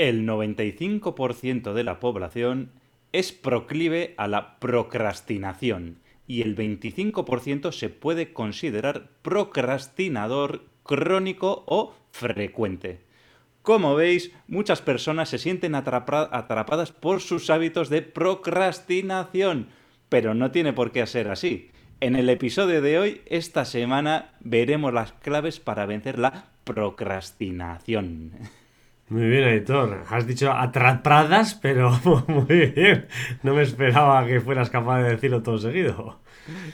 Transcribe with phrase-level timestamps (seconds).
[0.00, 2.70] El 95% de la población
[3.12, 13.02] es proclive a la procrastinación y el 25% se puede considerar procrastinador crónico o frecuente.
[13.60, 19.68] Como veis, muchas personas se sienten atrapadas por sus hábitos de procrastinación,
[20.08, 21.72] pero no tiene por qué ser así.
[22.00, 28.32] En el episodio de hoy, esta semana, veremos las claves para vencer la procrastinación.
[29.10, 30.04] Muy bien, Aitor.
[30.08, 31.90] Has dicho atrapadas, pero
[32.28, 33.08] muy bien.
[33.42, 36.20] No me esperaba que fueras capaz de decirlo todo seguido.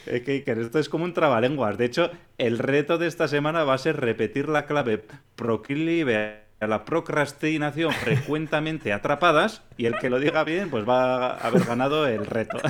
[0.05, 1.79] Es que, esto es como un trabalenguas.
[1.79, 5.03] De hecho, el reto de esta semana va a ser repetir la clave
[5.35, 11.47] proclive a la procrastinación frecuentemente atrapadas y el que lo diga bien pues va a
[11.47, 12.59] haber ganado el reto.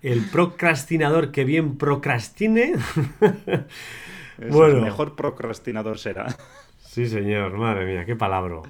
[0.00, 2.74] El procrastinador que bien procrastine.
[4.38, 4.76] bueno.
[4.76, 6.36] El mejor procrastinador será.
[6.88, 8.62] Sí, señor, madre mía, qué palabra.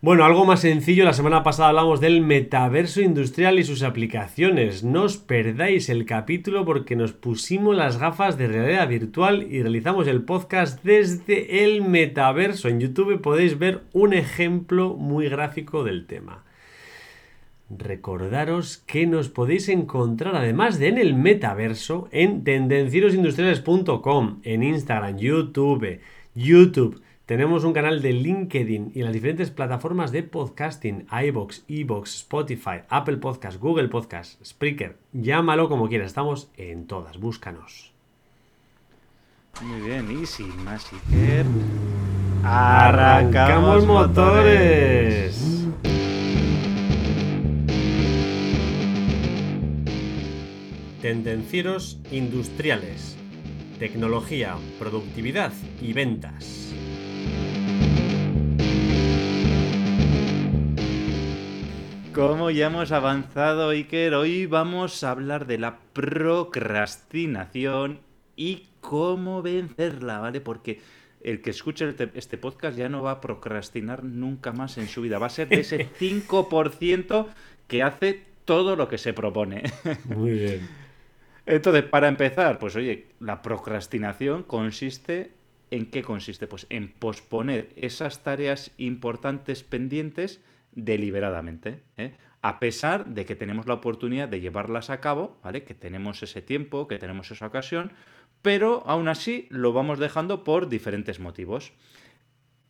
[0.00, 4.82] Bueno, algo más sencillo, la semana pasada hablamos del metaverso industrial y sus aplicaciones.
[4.82, 10.08] No os perdáis el capítulo porque nos pusimos las gafas de realidad virtual y realizamos
[10.08, 12.68] el podcast desde el metaverso.
[12.68, 16.44] En YouTube podéis ver un ejemplo muy gráfico del tema.
[17.68, 26.00] Recordaros que nos podéis encontrar además de en el metaverso en tendencierosindustriales.com, en Instagram, YouTube,
[26.34, 32.80] YouTube, tenemos un canal de LinkedIn y las diferentes plataformas de podcasting, iBox, Ebox, Spotify,
[32.88, 37.92] Apple Podcast, Google Podcast, Spreaker, llámalo como quieras, estamos en todas, búscanos.
[39.60, 40.90] Muy bien, y sin más
[42.44, 45.66] arrancamos motores.
[51.02, 53.18] Tendencieros industriales,
[53.78, 56.72] tecnología, productividad y ventas.
[62.18, 68.00] Como ya hemos avanzado, Iker, hoy vamos a hablar de la procrastinación
[68.34, 70.40] y cómo vencerla, ¿vale?
[70.40, 70.80] Porque
[71.20, 75.20] el que escuche este podcast ya no va a procrastinar nunca más en su vida.
[75.20, 77.26] Va a ser de ese 5%
[77.68, 79.62] que hace todo lo que se propone.
[80.06, 80.68] Muy bien.
[81.46, 85.30] Entonces, para empezar, pues oye, la procrastinación consiste
[85.70, 86.48] en qué consiste?
[86.48, 90.40] Pues en posponer esas tareas importantes pendientes
[90.72, 92.14] deliberadamente, ¿eh?
[92.42, 95.64] a pesar de que tenemos la oportunidad de llevarlas a cabo, ¿vale?
[95.64, 97.92] Que tenemos ese tiempo, que tenemos esa ocasión,
[98.42, 101.72] pero aún así lo vamos dejando por diferentes motivos.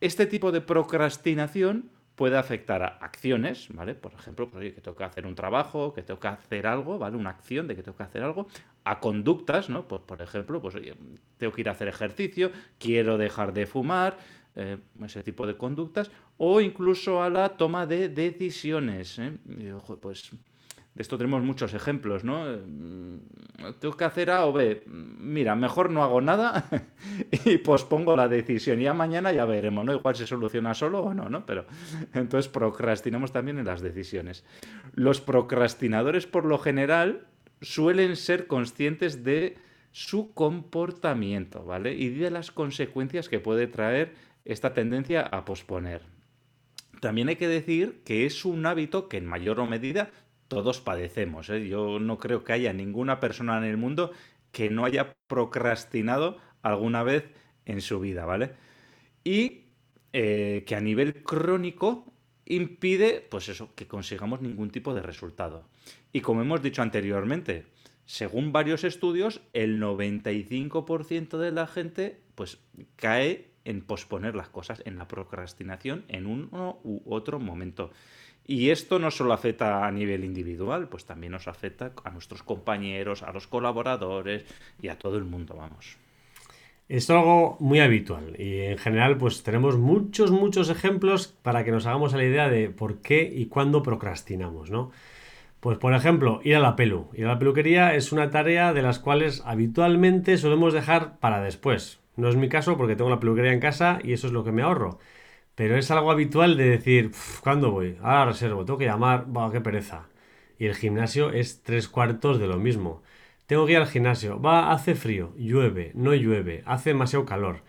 [0.00, 3.94] Este tipo de procrastinación puede afectar a acciones, ¿vale?
[3.94, 7.16] Por ejemplo, pues, que tengo que hacer un trabajo, que que hacer algo, ¿vale?
[7.16, 8.48] Una acción de que que hacer algo,
[8.82, 9.86] a conductas, ¿no?
[9.86, 10.96] Pues, por ejemplo, pues oye,
[11.36, 14.18] tengo que ir a hacer ejercicio, quiero dejar de fumar,
[14.56, 19.18] eh, ese tipo de conductas, o incluso a la toma de decisiones.
[19.18, 19.32] ¿eh?
[20.00, 20.30] pues
[20.98, 22.44] de esto tenemos muchos ejemplos, ¿no?
[22.44, 23.18] Mm,
[23.78, 24.82] tengo que hacer A o B.
[24.86, 26.68] Mira, mejor no hago nada
[27.44, 28.80] y pospongo la decisión.
[28.80, 29.92] Ya mañana ya veremos, ¿no?
[29.92, 31.46] Igual se soluciona solo o no, ¿no?
[31.46, 31.66] Pero
[32.14, 34.44] entonces procrastinamos también en las decisiones.
[34.92, 37.28] Los procrastinadores, por lo general,
[37.60, 39.56] suelen ser conscientes de
[39.92, 41.94] su comportamiento, ¿vale?
[41.94, 44.14] Y de las consecuencias que puede traer
[44.48, 46.02] esta tendencia a posponer.
[47.00, 50.10] También hay que decir que es un hábito que en mayor o medida
[50.48, 51.48] todos padecemos.
[51.50, 51.68] ¿eh?
[51.68, 54.10] Yo no creo que haya ninguna persona en el mundo
[54.50, 57.30] que no haya procrastinado alguna vez
[57.66, 58.52] en su vida, ¿vale?
[59.22, 59.66] Y
[60.14, 62.10] eh, que a nivel crónico
[62.46, 65.68] impide, pues eso, que consigamos ningún tipo de resultado.
[66.10, 67.66] Y como hemos dicho anteriormente,
[68.06, 72.58] según varios estudios, el 95% de la gente pues
[72.96, 77.90] cae en posponer las cosas, en la procrastinación en uno u otro momento.
[78.46, 83.22] Y esto no solo afecta a nivel individual, pues también nos afecta a nuestros compañeros,
[83.22, 84.46] a los colaboradores
[84.80, 85.98] y a todo el mundo, vamos.
[86.88, 91.84] Es algo muy habitual y en general pues tenemos muchos, muchos ejemplos para que nos
[91.84, 94.90] hagamos la idea de por qué y cuándo procrastinamos, ¿no?
[95.60, 97.10] Pues por ejemplo, ir a la pelu.
[97.12, 102.00] Ir a la peluquería es una tarea de las cuales habitualmente solemos dejar para después.
[102.18, 104.50] No es mi caso porque tengo la peluquería en casa y eso es lo que
[104.50, 104.98] me ahorro.
[105.54, 107.12] Pero es algo habitual de decir,
[107.44, 107.96] ¿cuándo voy?
[108.02, 110.08] Ahora reservo, tengo que llamar, va, qué pereza.
[110.58, 113.04] Y el gimnasio es tres cuartos de lo mismo.
[113.46, 117.62] Tengo que ir al gimnasio, va, hace frío, llueve, no llueve, hace demasiado calor,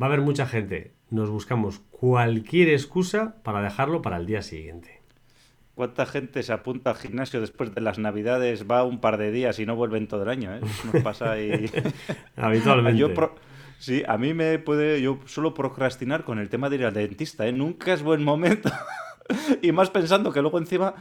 [0.00, 0.92] va a haber mucha gente.
[1.10, 5.02] Nos buscamos cualquier excusa para dejarlo para el día siguiente.
[5.74, 9.58] ¿Cuánta gente se apunta al gimnasio después de las navidades, va un par de días
[9.58, 10.54] y no vuelven todo el año?
[10.54, 10.60] ¿eh?
[10.92, 11.68] Nos pasa ahí.
[12.36, 13.14] Habitualmente.
[13.78, 15.00] Sí, a mí me puede.
[15.00, 17.52] Yo suelo procrastinar con el tema de ir al dentista, ¿eh?
[17.52, 18.70] Nunca es buen momento.
[19.62, 20.94] y más pensando que luego encima.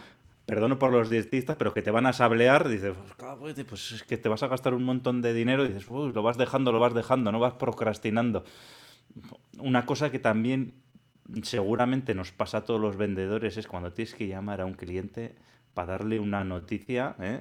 [0.46, 2.94] Perdono por los dentistas, pero que te van a sablear, dices,
[3.40, 6.22] pues, pues es que te vas a gastar un montón de dinero y dices, lo
[6.22, 8.44] vas dejando, lo vas dejando, no vas procrastinando.
[9.58, 10.76] Una cosa que también
[11.42, 15.34] seguramente nos pasa a todos los vendedores es cuando tienes que llamar a un cliente
[15.74, 17.40] para darle una noticia, ¿eh?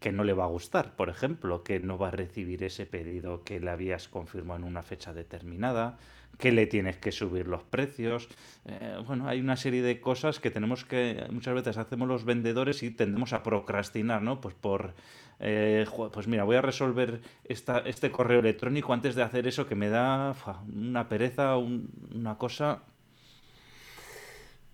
[0.00, 3.42] Que no le va a gustar, por ejemplo, que no va a recibir ese pedido
[3.44, 5.98] que le habías confirmado en una fecha determinada,
[6.38, 8.28] que le tienes que subir los precios.
[8.66, 12.82] Eh, bueno, hay una serie de cosas que tenemos que, muchas veces hacemos los vendedores
[12.82, 14.40] y tendemos a procrastinar, ¿no?
[14.40, 14.92] Pues por,
[15.40, 19.76] eh, pues mira, voy a resolver esta, este correo electrónico antes de hacer eso que
[19.76, 20.34] me da
[20.68, 22.82] una pereza, una cosa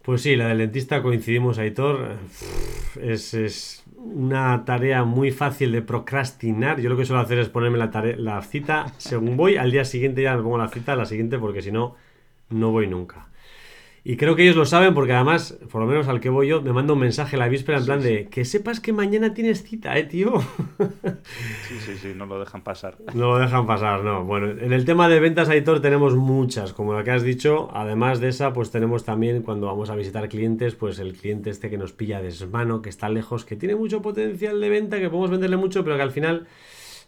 [0.02, 2.16] pues sí, la del dentista coincidimos, Aitor.
[3.00, 6.80] Es, es una tarea muy fácil de procrastinar.
[6.80, 9.56] Yo lo que suelo hacer es ponerme la, la cita según voy.
[9.56, 11.94] Al día siguiente ya me pongo la cita, la siguiente, porque si no,
[12.50, 13.28] no voy nunca.
[14.04, 16.60] Y creo que ellos lo saben porque además, por lo menos al que voy yo,
[16.60, 19.96] me manda un mensaje la víspera en plan de que sepas que mañana tienes cita,
[19.96, 20.32] ¿eh, tío?
[21.68, 22.98] Sí, sí, sí, no lo dejan pasar.
[23.14, 24.24] No lo dejan pasar, no.
[24.24, 27.70] Bueno, en el tema de ventas, Aitor, tenemos muchas, como la que has dicho.
[27.72, 31.70] Además de esa, pues tenemos también cuando vamos a visitar clientes, pues el cliente este
[31.70, 35.08] que nos pilla de mano, que está lejos, que tiene mucho potencial de venta, que
[35.08, 36.46] podemos venderle mucho, pero que al final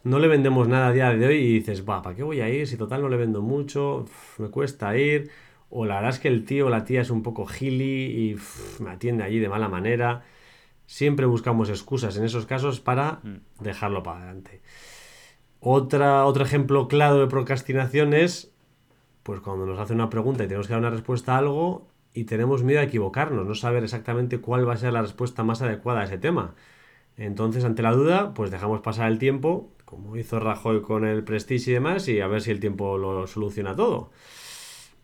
[0.05, 2.49] no le vendemos nada a día de hoy y dices, va, ¿para qué voy a
[2.49, 2.67] ir?
[2.67, 4.07] Si total no le vendo mucho,
[4.39, 5.31] me cuesta ir
[5.71, 8.83] o la verdad es que el tío o la tía es un poco gili y
[8.83, 10.25] me atiende allí de mala manera.
[10.87, 13.63] Siempre buscamos excusas en esos casos para mm.
[13.63, 14.61] dejarlo para adelante.
[15.61, 18.55] Otra, otro ejemplo claro de procrastinación es
[19.25, 22.25] pues cuando nos hace una pregunta y tenemos que dar una respuesta a algo y
[22.25, 26.03] tenemos miedo a equivocarnos, no saber exactamente cuál va a ser la respuesta más adecuada
[26.03, 26.55] a ese tema.
[27.17, 31.71] Entonces, ante la duda, pues dejamos pasar el tiempo, como hizo Rajoy con el Prestige
[31.71, 34.11] y demás, y a ver si el tiempo lo soluciona todo.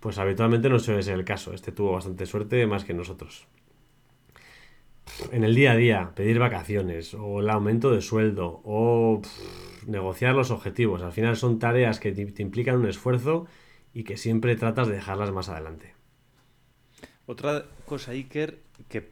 [0.00, 1.52] Pues habitualmente no suele ser el caso.
[1.52, 3.46] Este tuvo bastante suerte más que nosotros.
[5.32, 9.20] En el día a día, pedir vacaciones o el aumento de sueldo o
[9.86, 11.02] negociar los objetivos.
[11.02, 13.46] Al final son tareas que te, implican un esfuerzo
[13.92, 15.94] y que siempre tratas de dejarlas más adelante.
[17.26, 19.10] Otra cosa, Iker, que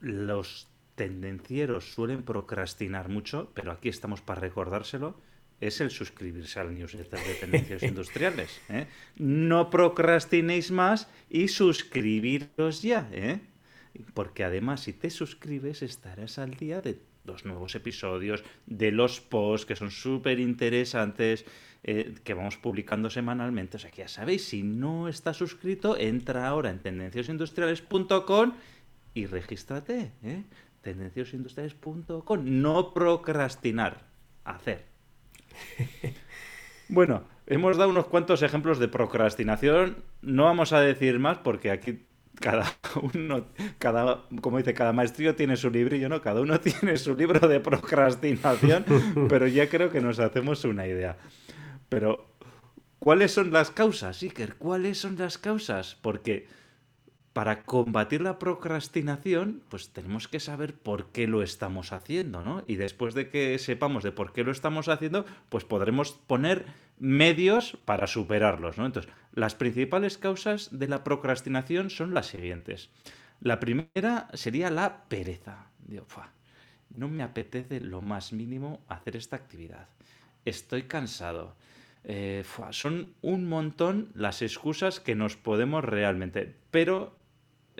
[0.00, 5.20] los tendencieros suelen procrastinar mucho, pero aquí estamos para recordárselo,
[5.60, 8.60] es el suscribirse al newsletter de Tendencias Industriales.
[8.68, 8.86] ¿eh?
[9.16, 13.08] No procrastinéis más y suscribiros ya.
[13.12, 13.40] ¿eh?
[14.14, 19.66] Porque además, si te suscribes, estarás al día de los nuevos episodios, de los posts
[19.66, 21.44] que son súper interesantes,
[21.82, 23.76] eh, que vamos publicando semanalmente.
[23.76, 28.54] O sea que ya sabéis, si no estás suscrito, entra ahora en tendenciasindustriales.com
[29.12, 30.12] y regístrate.
[30.22, 30.44] ¿eh?
[30.80, 32.40] Tendenciasindustriales.com.
[32.44, 34.06] No procrastinar,
[34.44, 34.89] hacer.
[36.88, 40.04] bueno, hemos dado unos cuantos ejemplos de procrastinación.
[40.22, 42.06] No vamos a decir más porque aquí
[42.40, 42.74] cada
[43.14, 43.46] uno,
[43.78, 46.20] cada, como dice, cada maestrillo tiene su librillo, ¿no?
[46.22, 48.84] Cada uno tiene su libro de procrastinación,
[49.28, 51.16] pero ya creo que nos hacemos una idea.
[51.88, 52.32] Pero,
[52.98, 54.56] ¿cuáles son las causas, Iker?
[54.56, 55.96] ¿Cuáles son las causas?
[56.00, 56.48] Porque
[57.40, 62.64] para combatir la procrastinación, pues tenemos que saber por qué lo estamos haciendo, ¿no?
[62.66, 66.66] Y después de que sepamos de por qué lo estamos haciendo, pues podremos poner
[66.98, 68.84] medios para superarlos, ¿no?
[68.84, 72.90] Entonces, las principales causas de la procrastinación son las siguientes.
[73.40, 75.70] La primera sería la pereza.
[75.78, 76.04] Digo,
[76.94, 79.88] no me apetece lo más mínimo hacer esta actividad.
[80.44, 81.56] Estoy cansado.
[82.04, 87.18] Eh, son un montón las excusas que nos podemos realmente, pero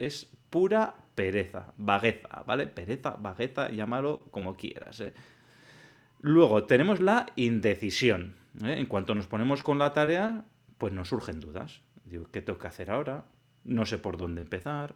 [0.01, 2.67] es pura pereza, vagueza, ¿vale?
[2.67, 5.01] Pereza, vagueza, llámalo como quieras.
[5.01, 5.13] ¿eh?
[6.21, 8.35] Luego tenemos la indecisión.
[8.65, 8.75] ¿eh?
[8.79, 10.45] En cuanto nos ponemos con la tarea,
[10.79, 11.83] pues nos surgen dudas.
[12.05, 13.25] Digo, ¿qué tengo que hacer ahora?
[13.65, 14.95] No sé por dónde empezar.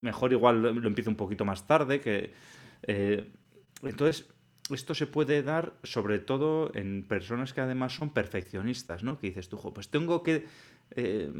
[0.00, 2.00] mejor igual lo, empiezo un poquito más tarde.
[2.00, 2.34] Que,
[2.82, 3.30] eh,
[3.82, 4.28] entonces,
[4.70, 9.18] esto se puede dar sobre todo en personas que además son perfeccionistas, ¿no?
[9.18, 10.46] Que dices tú, pues tengo que
[10.96, 11.30] eh,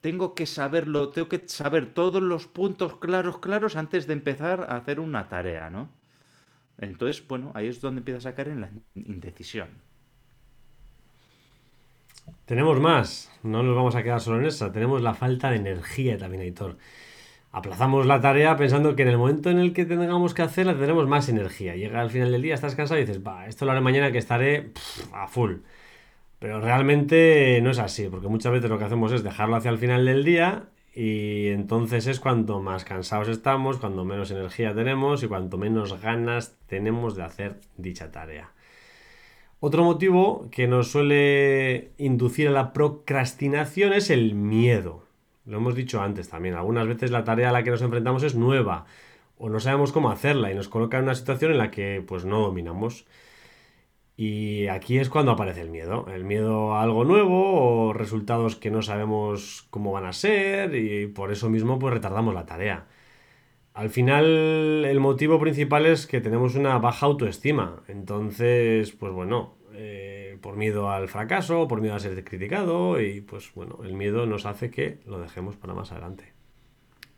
[0.00, 4.76] tengo que saberlo, tengo que saber todos los puntos claros, claros antes de empezar a
[4.76, 5.88] hacer una tarea, ¿no?
[6.78, 9.68] Entonces, bueno, ahí es donde empieza a caer en la indecisión.
[12.46, 16.18] Tenemos más, no nos vamos a quedar solo en esa, tenemos la falta de energía
[16.18, 16.76] también, Editor.
[17.52, 21.06] Aplazamos la tarea pensando que en el momento en el que tengamos que hacerla tendremos
[21.06, 21.76] más energía.
[21.76, 24.18] Llega al final del día, estás cansado y dices, va, esto lo haré mañana que
[24.18, 24.72] estaré
[25.12, 25.58] a full.
[26.44, 29.78] Pero realmente no es así, porque muchas veces lo que hacemos es dejarlo hacia el
[29.78, 35.26] final del día y entonces es cuanto más cansados estamos, cuando menos energía tenemos y
[35.26, 38.52] cuanto menos ganas tenemos de hacer dicha tarea.
[39.58, 45.02] Otro motivo que nos suele inducir a la procrastinación es el miedo.
[45.46, 46.56] Lo hemos dicho antes también.
[46.56, 48.84] Algunas veces la tarea a la que nos enfrentamos es nueva
[49.38, 52.26] o no sabemos cómo hacerla y nos coloca en una situación en la que pues
[52.26, 53.06] no dominamos.
[54.16, 56.06] Y aquí es cuando aparece el miedo.
[56.12, 61.06] El miedo a algo nuevo o resultados que no sabemos cómo van a ser y
[61.08, 62.86] por eso mismo pues retardamos la tarea.
[63.74, 67.82] Al final el motivo principal es que tenemos una baja autoestima.
[67.88, 73.52] Entonces, pues bueno, eh, por miedo al fracaso, por miedo a ser criticado y pues
[73.54, 76.33] bueno, el miedo nos hace que lo dejemos para más adelante.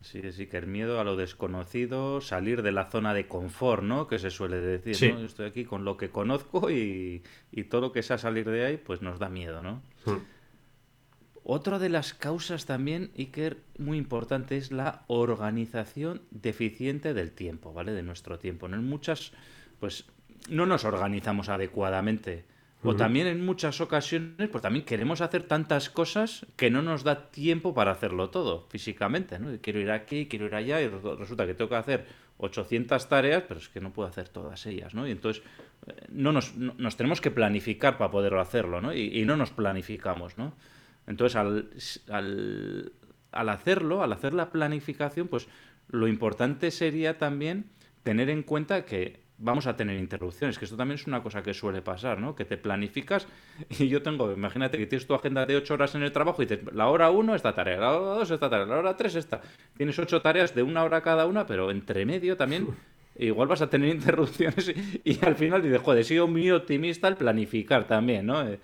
[0.06, 4.06] Sí, sí, que el miedo a lo desconocido, salir de la zona de confort, ¿no?
[4.06, 5.20] Que se suele decir, ¿no?
[5.24, 7.24] estoy aquí con lo que conozco y,
[7.68, 9.82] todo lo que sea salir de ahí, pues nos da miedo, ¿no?
[10.04, 10.18] Hmm.
[11.42, 17.92] Otra de las causas también, Iker, muy importante, es la organización deficiente del tiempo, ¿vale?
[17.92, 18.68] De nuestro tiempo.
[18.68, 18.76] ¿no?
[18.76, 19.32] En muchas,
[19.80, 20.04] pues,
[20.48, 22.44] no nos organizamos adecuadamente
[22.82, 27.30] o también en muchas ocasiones, pues también queremos hacer tantas cosas que no nos da
[27.30, 29.58] tiempo para hacerlo todo físicamente, ¿no?
[29.60, 32.06] Quiero ir aquí, quiero ir allá y resulta que tengo que hacer
[32.38, 35.08] 800 tareas, pero es que no puedo hacer todas ellas, ¿no?
[35.08, 35.42] Y entonces
[35.86, 38.94] eh, no nos, nos tenemos que planificar para poder hacerlo, ¿no?
[38.94, 40.54] Y, no nos planificamos, ¿no?
[41.06, 41.70] Entonces al,
[42.08, 42.92] al,
[43.32, 45.48] al hacerlo, al hacer la planificación, pues
[45.88, 47.70] lo importante sería también
[48.02, 51.52] tener en cuenta que vamos a tener interrupciones, que esto también es una cosa que
[51.52, 52.34] suele pasar, ¿no?
[52.34, 53.26] Que te planificas
[53.78, 56.46] y yo tengo, imagínate que tienes tu agenda de 8 horas en el trabajo y
[56.46, 59.40] dices, la hora 1 esta tarea, la hora 2 esta tarea, la hora 3 esta.
[59.76, 62.68] Tienes 8 tareas de una hora cada una, pero entre medio también
[63.18, 64.72] igual vas a tener interrupciones
[65.04, 68.46] y, al final dices, joder, he sido muy optimista al planificar también, ¿no?
[68.46, 68.58] Eh,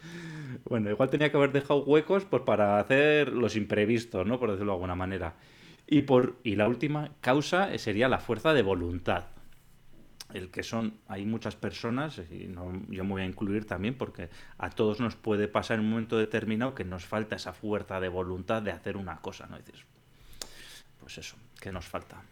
[0.65, 4.39] bueno, igual tenía que haber dejado huecos pues para hacer los imprevistos, ¿no?
[4.39, 5.35] Por decirlo de alguna manera.
[5.87, 9.32] Y, por, y la última causa sería la fuerza de voluntad
[10.35, 12.53] el que son, hay muchas personas, y
[12.89, 16.19] yo me voy a incluir también, porque a todos nos puede pasar en un momento
[16.19, 19.59] determinado que nos falta esa fuerza de voluntad de hacer una cosa, ¿no?
[19.59, 19.85] dices,
[21.01, 22.23] pues eso, que nos falta.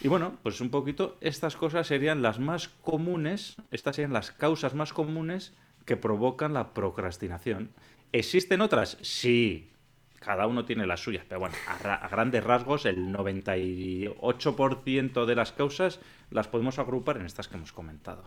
[0.00, 4.74] Y bueno, pues un poquito, estas cosas serían las más comunes, estas serían las causas
[4.74, 5.54] más comunes
[5.84, 7.70] que provocan la procrastinación.
[8.12, 8.96] ¿Existen otras?
[9.02, 9.70] Sí,
[10.20, 15.98] cada uno tiene las suyas, pero bueno, a, grandes rasgos el 98% de las causas
[16.30, 18.22] las podemos agrupar en estas que hemos comentado.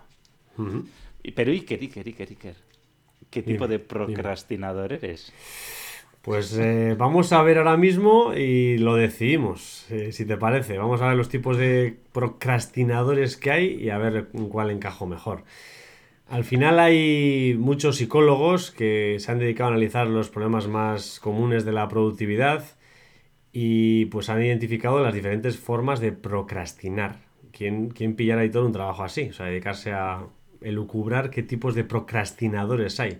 [1.36, 2.55] Pero Iker, Iker, Iker, Iker,
[3.29, 5.33] ¿qué tipo de procrastinador eres?
[6.21, 10.77] Pues eh, vamos a ver ahora mismo y lo decidimos, eh, si te parece.
[10.77, 15.07] Vamos a ver los tipos de procrastinadores que hay y a ver en cuál encajo
[15.07, 15.43] mejor.
[16.31, 21.65] Al final hay muchos psicólogos que se han dedicado a analizar los problemas más comunes
[21.65, 22.63] de la productividad
[23.51, 27.17] y pues han identificado las diferentes formas de procrastinar.
[27.51, 29.23] ¿Quién, quién pillara ahí todo un trabajo así?
[29.23, 30.23] O sea, dedicarse a
[30.61, 33.19] elucubrar qué tipos de procrastinadores hay.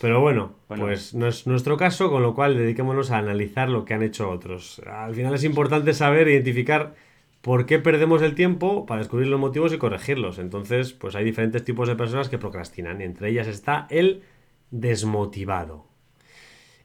[0.00, 3.92] Pero bueno, pues no es nuestro caso, con lo cual dediquémonos a analizar lo que
[3.92, 4.80] han hecho otros.
[4.86, 6.94] Al final es importante saber identificar
[7.40, 10.38] ¿Por qué perdemos el tiempo para descubrir los motivos y corregirlos?
[10.38, 14.22] Entonces, pues hay diferentes tipos de personas que procrastinan y entre ellas está el
[14.70, 15.86] desmotivado.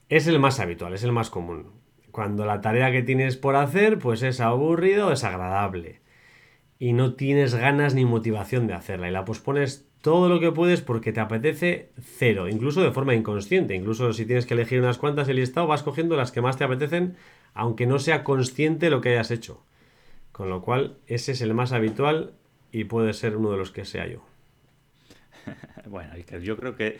[0.08, 1.72] Es el más habitual, es el más común.
[2.10, 6.00] Cuando la tarea que tienes por hacer pues es aburrida o desagradable
[6.78, 10.82] y no tienes ganas ni motivación de hacerla y la pospones todo lo que puedes
[10.82, 13.74] porque te apetece cero, incluso de forma inconsciente.
[13.74, 16.64] Incluso si tienes que elegir unas cuantas el listado vas cogiendo las que más te
[16.64, 17.16] apetecen
[17.54, 19.62] aunque no sea consciente lo que hayas hecho.
[20.32, 22.32] Con lo cual, ese es el más habitual
[22.70, 24.24] y puede ser uno de los que sea yo.
[25.86, 26.98] bueno, yo creo que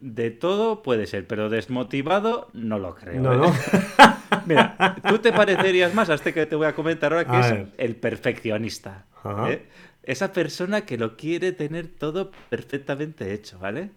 [0.00, 3.20] de todo puede ser, pero desmotivado no lo creo.
[3.20, 3.52] No, ¿eh?
[4.46, 7.68] Mira, tú te parecerías más a este que te voy a comentar ahora, que es
[7.78, 9.06] el perfeccionista.
[9.48, 9.66] ¿eh?
[10.02, 13.90] Esa persona que lo quiere tener todo perfectamente hecho, ¿vale?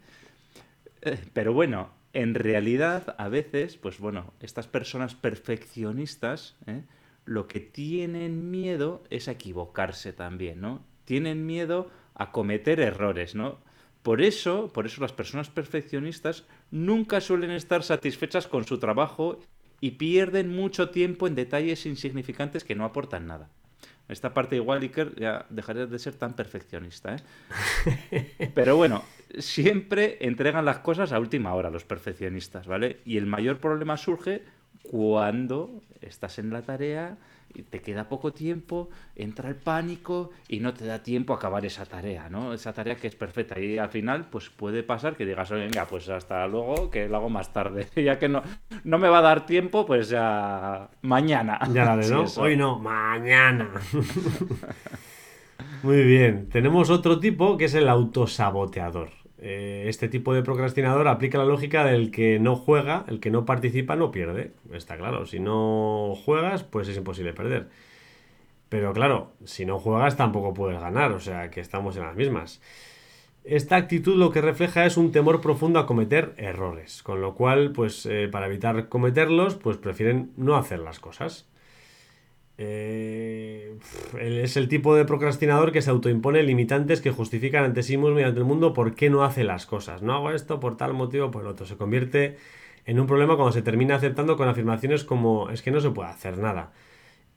[1.02, 6.82] Eh, pero bueno, en realidad, a veces, pues bueno, estas personas perfeccionistas, ¿eh?
[7.32, 10.84] Lo que tienen miedo es a equivocarse también, ¿no?
[11.06, 13.60] Tienen miedo a cometer errores, ¿no?
[14.04, 19.40] Por eso, por eso las personas perfeccionistas nunca suelen estar satisfechas con su trabajo
[19.80, 23.50] y pierden mucho tiempo en detalles insignificantes que no aportan nada.
[24.10, 28.52] Esta parte igual, Iker, ya dejaría de ser tan perfeccionista, ¿eh?
[28.54, 29.06] Pero bueno,
[29.40, 33.00] siempre entregan las cosas a última hora los perfeccionistas, ¿vale?
[33.06, 34.44] Y el mayor problema surge
[34.84, 37.18] cuando estás en la tarea
[37.54, 41.66] y te queda poco tiempo, entra el pánico y no te da tiempo a acabar
[41.66, 42.54] esa tarea, ¿no?
[42.54, 43.60] Esa tarea que es perfecta.
[43.60, 47.30] Y al final, pues puede pasar que digas, venga, pues hasta luego, que lo hago
[47.30, 47.88] más tarde.
[48.02, 48.42] ya que no,
[48.84, 51.60] no me va a dar tiempo, pues ya mañana.
[51.74, 52.26] Ya la ¿no?
[52.38, 53.70] Hoy no, mañana.
[55.84, 56.50] Muy bien.
[56.50, 59.21] Tenemos otro tipo que es el autosaboteador.
[59.44, 63.44] Eh, este tipo de procrastinador aplica la lógica del que no juega, el que no
[63.46, 64.52] participa no pierde.
[64.72, 67.68] Está claro, si no juegas, pues es imposible perder.
[68.70, 72.62] Pero claro, si no juegas tampoco puedes ganar, o sea que estamos en las mismas.
[73.44, 77.72] Esta actitud lo que refleja es un temor profundo a cometer errores, con lo cual,
[77.72, 81.51] pues eh, para evitar cometerlos, pues prefieren no hacer las cosas.
[82.58, 83.78] Eh,
[84.20, 88.24] es el tipo de procrastinador que se autoimpone limitantes que justifican ante sí mismo y
[88.24, 90.02] ante el mundo por qué no hace las cosas.
[90.02, 91.66] No hago esto por tal motivo por otro.
[91.66, 92.38] Se convierte
[92.86, 96.10] en un problema cuando se termina aceptando con afirmaciones como es que no se puede
[96.10, 96.72] hacer nada.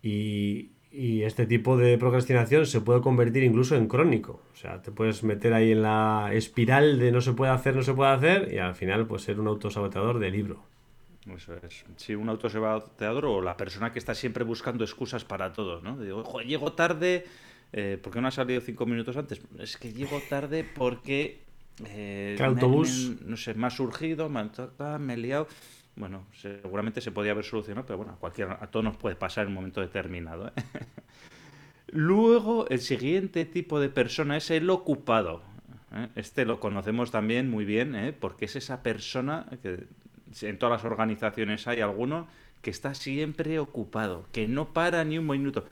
[0.03, 4.41] Y, y este tipo de procrastinación se puede convertir incluso en crónico.
[4.53, 7.83] O sea, te puedes meter ahí en la espiral de no se puede hacer, no
[7.83, 10.63] se puede hacer, y al final pues ser un autosaboteador de libro.
[11.27, 11.85] Eso es.
[11.97, 15.99] Sí, un autosaboteador o la persona que está siempre buscando excusas para todo, ¿no?
[15.99, 17.25] Digo, Joder, llego tarde,
[17.73, 19.41] eh, ¿por qué no ha salido cinco minutos antes?
[19.59, 21.43] Es que llego tarde porque...
[21.87, 23.17] Eh, autobús?
[23.23, 24.49] no sé, me ha surgido, me,
[25.01, 25.49] me he liado
[25.97, 29.45] bueno, seguramente se podía haber solucionado, pero bueno, a, cualquier, a todos nos puede pasar
[29.45, 30.49] en un momento determinado.
[30.49, 30.53] ¿eh?
[31.89, 35.43] Luego, el siguiente tipo de persona es el ocupado.
[35.93, 36.09] ¿eh?
[36.17, 38.13] Este lo conocemos también muy bien, ¿eh?
[38.13, 39.87] porque es esa persona que
[40.43, 42.27] en todas las organizaciones hay alguno
[42.63, 45.65] que está siempre ocupado, que no para ni un minuto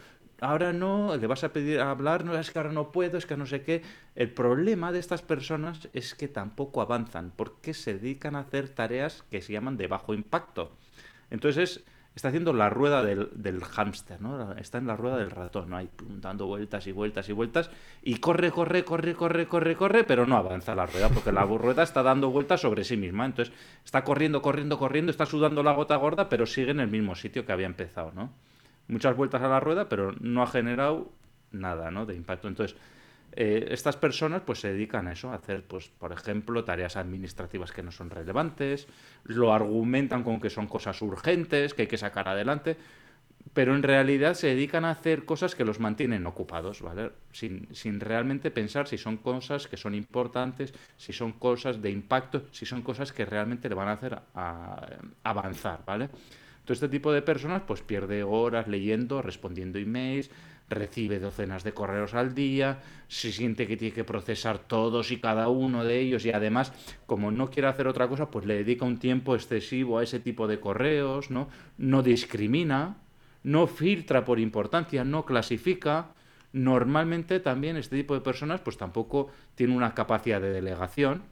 [0.42, 3.26] ahora no, le vas a pedir a hablar, no, es que ahora no puedo, es
[3.26, 3.82] que no sé qué.
[4.16, 9.22] El problema de estas personas es que tampoco avanzan, porque se dedican a hacer tareas
[9.30, 10.72] que se llaman de bajo impacto.
[11.30, 14.52] Entonces, está haciendo la rueda del, del hámster, ¿no?
[14.52, 15.76] Está en la rueda del ratón, ¿no?
[15.76, 15.88] Hay
[16.20, 17.70] dando vueltas y vueltas y vueltas,
[18.02, 21.82] y corre, corre, corre, corre, corre, corre, pero no avanza la rueda, porque la rueda
[21.82, 23.26] está dando vueltas sobre sí misma.
[23.26, 23.54] Entonces,
[23.84, 27.46] está corriendo, corriendo, corriendo, está sudando la gota gorda, pero sigue en el mismo sitio
[27.46, 28.30] que había empezado, ¿no?
[28.88, 31.10] muchas vueltas a la rueda, pero no ha generado
[31.50, 32.06] nada ¿no?
[32.06, 32.48] de impacto.
[32.48, 32.76] Entonces,
[33.34, 37.72] eh, estas personas pues se dedican a eso, a hacer, pues, por ejemplo, tareas administrativas
[37.72, 38.86] que no son relevantes,
[39.24, 42.76] lo argumentan con que son cosas urgentes, que hay que sacar adelante,
[43.54, 47.10] pero en realidad se dedican a hacer cosas que los mantienen ocupados, ¿vale?
[47.32, 52.44] Sin, sin realmente pensar si son cosas que son importantes, si son cosas de impacto,
[52.50, 54.86] si son cosas que realmente le van a hacer a,
[55.24, 56.08] avanzar, ¿vale?
[56.64, 60.30] Todo este tipo de personas pues pierde horas leyendo, respondiendo emails,
[60.74, 65.48] recibe docenas de correos al día, se siente que tiene que procesar todos y cada
[65.48, 66.72] uno de ellos y además,
[67.06, 70.46] como no quiere hacer otra cosa, pues le dedica un tiempo excesivo a ese tipo
[70.46, 71.48] de correos, ¿no?
[71.78, 72.96] No discrimina,
[73.42, 76.10] no filtra por importancia, no clasifica.
[76.52, 81.22] Normalmente también este tipo de personas pues tampoco tiene una capacidad de delegación.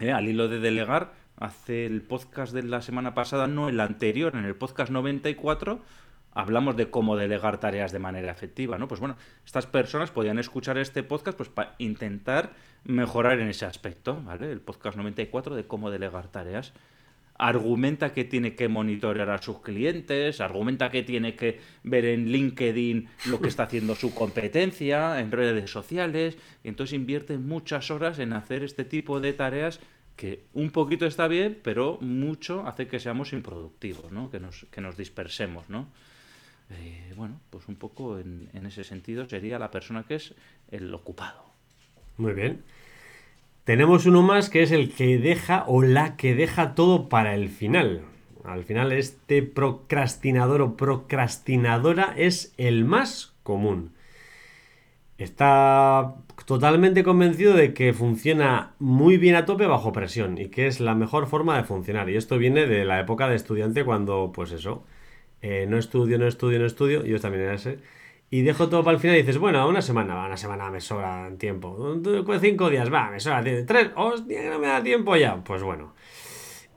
[0.00, 0.12] ¿eh?
[0.12, 4.44] Al hilo de delegar, hace el podcast de la semana pasada, no el anterior, en
[4.44, 5.80] el podcast 94,
[6.34, 8.88] hablamos de cómo delegar tareas de manera efectiva, ¿no?
[8.88, 12.52] Pues bueno, estas personas podían escuchar este podcast pues para intentar
[12.84, 14.50] mejorar en ese aspecto, ¿vale?
[14.50, 16.72] El podcast 94 de cómo delegar tareas.
[17.36, 23.08] Argumenta que tiene que monitorear a sus clientes, argumenta que tiene que ver en LinkedIn
[23.26, 28.34] lo que está haciendo su competencia, en redes sociales, y entonces invierte muchas horas en
[28.34, 29.80] hacer este tipo de tareas
[30.14, 34.30] que un poquito está bien, pero mucho hace que seamos improductivos, ¿no?
[34.30, 35.68] que, nos, que nos dispersemos.
[35.68, 35.88] ¿no?
[36.70, 40.34] Eh, bueno, pues un poco en, en, ese sentido sería la persona que es
[40.70, 41.44] el ocupado.
[42.16, 42.62] Muy bien.
[43.64, 47.48] Tenemos uno más que es el que deja o la que deja todo para el
[47.48, 48.02] final.
[48.44, 53.92] Al final este procrastinador o procrastinadora es el más común.
[55.16, 60.80] Está totalmente convencido de que funciona muy bien a tope bajo presión y que es
[60.80, 62.10] la mejor forma de funcionar.
[62.10, 64.84] Y esto viene de la época de estudiante cuando, pues eso,
[65.44, 67.78] eh, no estudio, no estudio, no estudio, yo también era ese,
[68.30, 71.30] y dejo todo para el final y dices, bueno, una semana, una semana me sobra
[71.38, 72.00] tiempo,
[72.40, 75.94] cinco días, va, me sobra tiempo, tres, hostia, no me da tiempo ya, pues bueno.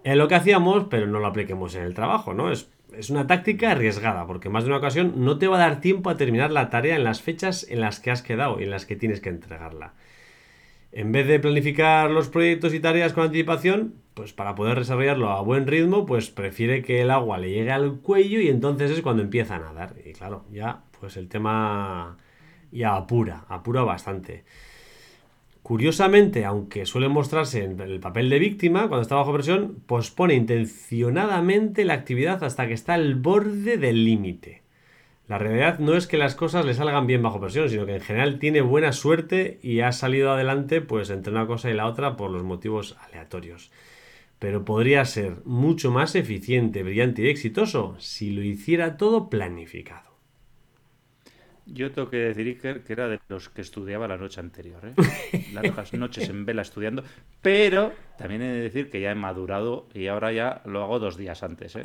[0.04, 2.52] Es lo que hacíamos, pero no lo apliquemos en el trabajo, ¿no?
[2.52, 5.82] Es es una táctica arriesgada, porque más de una ocasión no te va a dar
[5.82, 8.72] tiempo a terminar la tarea en las fechas en las que has quedado y en
[8.72, 9.94] las que tienes que entregarla.
[10.98, 15.42] En vez de planificar los proyectos y tareas con anticipación, pues para poder desarrollarlo a
[15.42, 19.22] buen ritmo, pues prefiere que el agua le llegue al cuello y entonces es cuando
[19.22, 19.94] empieza a nadar.
[20.04, 22.18] Y claro, ya pues el tema
[22.72, 24.44] ya apura, apura bastante.
[25.62, 31.86] Curiosamente, aunque suele mostrarse en el papel de víctima cuando está bajo presión, pospone intencionadamente
[31.86, 34.64] la actividad hasta que está al borde del límite.
[35.28, 38.02] La realidad no es que las cosas le salgan bien bajo presión, sino que en
[38.02, 42.16] general tiene buena suerte y ha salido adelante pues entre una cosa y la otra
[42.16, 43.72] por los motivos aleatorios.
[44.40, 50.17] Pero podría ser mucho más eficiente, brillante y exitoso si lo hiciera todo planificado.
[51.74, 54.82] Yo tengo que decir, Iker, que era de los que estudiaba la noche anterior.
[54.84, 55.46] ¿eh?
[55.54, 57.04] Largas noches en vela estudiando.
[57.42, 61.18] Pero también he de decir que ya he madurado y ahora ya lo hago dos
[61.18, 61.76] días antes.
[61.76, 61.82] ¿eh?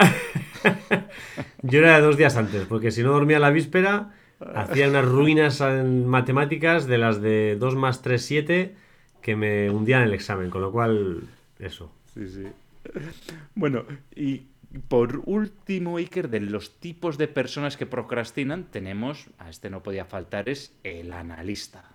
[1.63, 4.13] Yo era de dos días antes, porque si no dormía la víspera,
[4.55, 8.75] hacía unas ruinas en matemáticas de las de 2 más 3, 7
[9.21, 10.51] que me hundían el examen.
[10.51, 11.23] Con lo cual,
[11.59, 11.93] eso.
[12.15, 12.47] Sí, sí.
[13.55, 14.43] Bueno, y
[14.89, 20.05] por último, Iker, de los tipos de personas que procrastinan, tenemos, a este no podía
[20.05, 21.93] faltar, es el analista.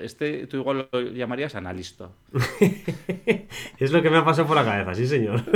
[0.00, 2.10] Este tú igual lo llamarías analista.
[3.78, 5.42] es lo que me ha pasado por la cabeza, sí, señor.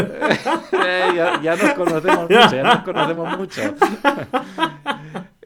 [0.86, 3.62] Eh, ya, nos conocemos mucho, ya nos conocemos mucho.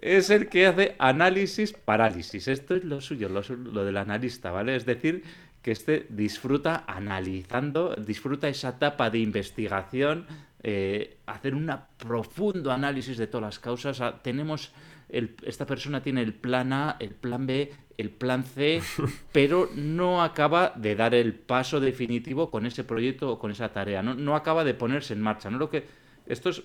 [0.01, 2.49] es el que hace análisis parálisis.
[2.49, 4.75] Esto es lo suyo, lo, lo del analista, ¿vale?
[4.75, 5.23] Es decir,
[5.63, 10.27] que este disfruta analizando, disfruta esa etapa de investigación,
[10.63, 14.01] eh, hacer un profundo análisis de todas las causas.
[14.23, 14.73] tenemos
[15.11, 18.83] esta persona tiene el plan A, el plan B, el plan C,
[19.33, 24.03] pero no acaba de dar el paso definitivo con ese proyecto o con esa tarea.
[24.03, 25.51] No, no acaba de ponerse en marcha.
[25.51, 25.59] ¿no?
[25.59, 25.87] Lo que,
[26.27, 26.63] esto es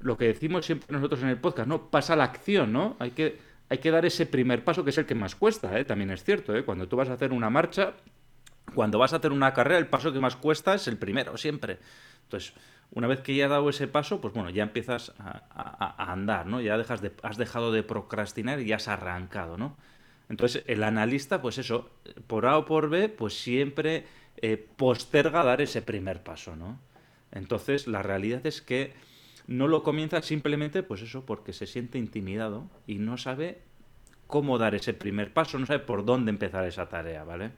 [0.00, 1.88] lo que decimos siempre nosotros en el podcast, ¿no?
[1.88, 2.96] Pasa la acción, ¿no?
[2.98, 5.84] Hay que, hay que dar ese primer paso que es el que más cuesta, ¿eh?
[5.84, 6.54] también es cierto.
[6.54, 6.64] ¿eh?
[6.64, 7.94] Cuando tú vas a hacer una marcha,
[8.74, 11.78] cuando vas a hacer una carrera, el paso que más cuesta es el primero, siempre.
[12.24, 12.54] Entonces,
[12.92, 16.60] una vez que ya has dado ese paso, pues bueno, ya empiezas a, andar, ¿no?
[16.60, 19.76] Ya dejas de, has dejado de procrastinar y ya has arrancado, ¿no?
[20.28, 21.90] Entonces, el analista, pues eso,
[22.26, 24.04] por A o por B, pues siempre
[24.38, 26.78] eh, posterga dar ese primer paso, ¿no?
[27.32, 28.94] Entonces, la realidad es que
[29.46, 33.60] no lo comienza simplemente, pues eso, porque se siente intimidado y no sabe
[34.26, 37.50] cómo dar ese primer paso, no sabe por dónde empezar esa tarea, ¿vale?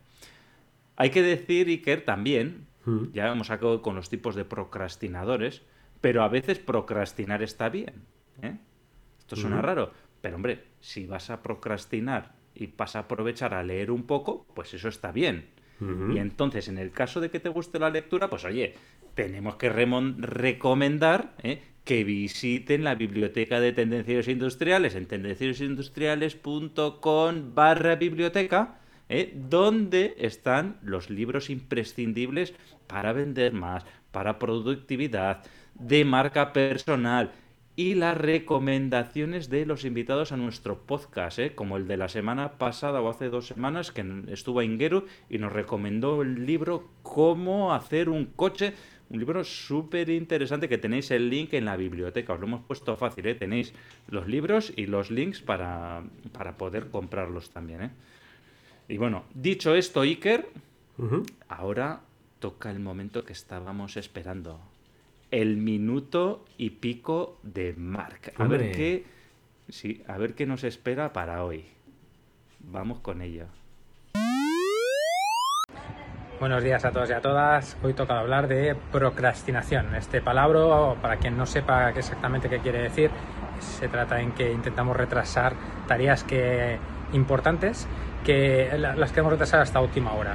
[0.97, 3.13] Hay que decir, Iker, también, mm.
[3.13, 5.63] ya hemos sacado con los tipos de procrastinadores,
[6.01, 8.05] pero a veces procrastinar está bien.
[8.43, 8.57] ¿eh?
[9.19, 13.91] Esto suena raro, pero hombre, si vas a procrastinar y vas a aprovechar a leer
[13.91, 15.49] un poco, pues eso está bien.
[15.79, 18.73] Y entonces, en el caso de que te guste la lectura, pues oye,
[19.15, 21.61] tenemos que recomendar ¿eh?
[21.85, 29.33] que visiten la biblioteca de tendencias industriales en tendenciosindustriales.com barra biblioteca ¿eh?
[29.35, 32.55] donde están los libros imprescindibles
[32.87, 35.43] para vender más, para productividad,
[35.75, 37.33] de marca personal
[37.77, 41.55] y las recomendaciones de los invitados a nuestro podcast, ¿eh?
[41.55, 45.53] como el de la semana pasada o hace dos semanas que estuvo Ingeru y nos
[45.53, 48.73] recomendó el libro Cómo hacer un coche.
[49.09, 52.33] Un libro súper interesante que tenéis el link en la biblioteca.
[52.33, 53.37] Os lo hemos puesto fácil, ¿eh?
[53.37, 53.73] Tenéis
[54.09, 57.91] los libros y los links para, para poder comprarlos también, ¿eh?
[58.89, 60.49] Y bueno, dicho esto, Iker,
[61.49, 62.01] ahora
[62.39, 64.61] toca el momento que estábamos esperando.
[65.33, 68.33] El minuto y pico de Mark.
[68.37, 69.05] A ver qué.
[69.69, 71.65] Sí, a ver qué nos espera para hoy.
[72.61, 73.47] Vamos con ello.
[76.39, 77.77] Buenos días a todos y a todas.
[77.83, 79.97] Hoy toca hablar de procrastinación.
[79.97, 83.11] Este palabra, para quien no sepa exactamente qué quiere decir,
[83.59, 85.55] se trata en que intentamos retrasar
[85.89, 86.79] tareas que
[87.13, 87.89] importantes
[88.27, 90.35] que las queremos retrasar hasta última hora.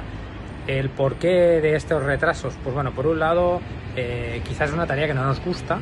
[0.66, 3.60] El porqué de estos retrasos, pues bueno, por un lado,
[3.96, 5.78] eh, quizás es una tarea que no nos gusta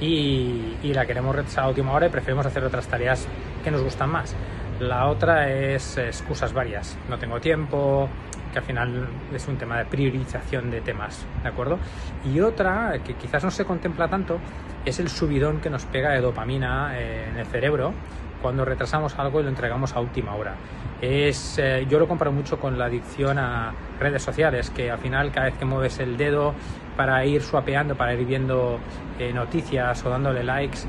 [0.00, 3.28] y, la queremos retrasar a última hora y preferimos hacer otras tareas
[3.62, 4.34] que nos gustan más.
[4.80, 6.98] La otra es excusas varias.
[7.08, 8.08] No tengo tiempo,
[8.52, 11.78] que al final es un tema de priorización de temas, ¿de acuerdo?
[12.24, 14.38] Y otra, que quizás no se contempla tanto,
[14.84, 17.94] es el subidón que nos pega de dopamina eh, en el cerebro
[18.42, 20.56] cuando retrasamos algo y lo entregamos a última hora.
[21.00, 25.32] Es, eh, yo lo comparo mucho con la adicción a redes sociales, que al final
[25.32, 26.54] cada vez que mueves el dedo
[26.96, 28.78] para ir swapeando, para ir viendo
[29.18, 30.80] eh, noticias o dándole likes,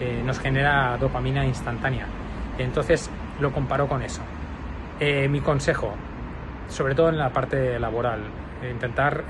[0.00, 2.06] eh, nos genera dopamina instantánea.
[2.58, 4.22] Entonces lo comparo con eso.
[5.00, 5.94] mi consejo,
[6.68, 8.20] sobre todo en la parte laboral,
[8.70, 9.24] intentar,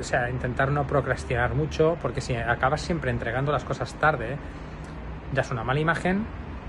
[0.00, 4.38] o sea, intentar no procrastinar mucho, porque si acabas siempre entregando las cosas tarde,
[5.34, 6.24] das una mala imagen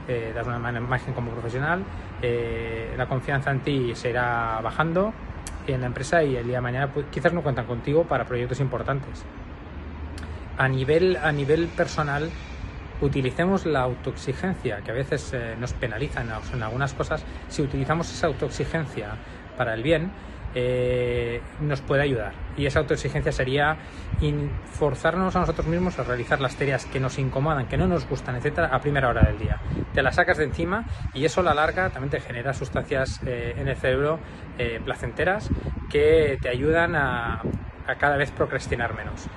[0.08, 1.84] eh, das una imagen como profesional,
[2.22, 5.14] eh, la confianza en ti se irá bajando
[5.68, 8.60] en la empresa y el día de mañana pues, quizás no cuentan contigo para proyectos
[8.60, 9.24] importantes.
[10.58, 12.30] A nivel, a nivel personal,
[13.02, 18.28] utilicemos la autoexigencia, que a veces eh, nos penaliza en algunas cosas, si utilizamos esa
[18.28, 19.16] autoexigencia
[19.58, 20.12] para el bien,
[20.56, 22.34] eh, nos puede ayudar.
[22.58, 23.78] Y esa autoexigencia sería
[24.66, 28.36] forzarnos a nosotros mismos a realizar las tareas que nos incomodan, que no nos gustan,
[28.36, 29.60] etcétera, a primera hora del día.
[29.94, 33.56] Te la sacas de encima y eso a la larga también te genera sustancias eh,
[33.58, 34.20] en el cerebro
[34.58, 35.50] eh, placenteras
[35.90, 37.42] que te ayudan a,
[37.88, 39.28] a cada vez procrastinar menos.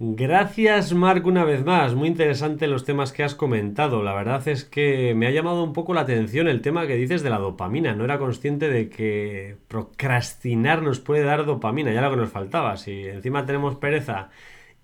[0.00, 1.94] Gracias, Marc, una vez más.
[1.94, 4.02] Muy interesante los temas que has comentado.
[4.02, 7.22] La verdad es que me ha llamado un poco la atención el tema que dices
[7.22, 7.94] de la dopamina.
[7.94, 12.76] No era consciente de que procrastinar nos puede dar dopamina, ya lo que nos faltaba.
[12.76, 14.30] Si encima tenemos pereza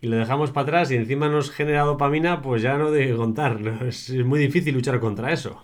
[0.00, 3.58] y lo dejamos para atrás y encima nos genera dopamina, pues ya no de contar.
[3.88, 5.60] Es muy difícil luchar contra eso.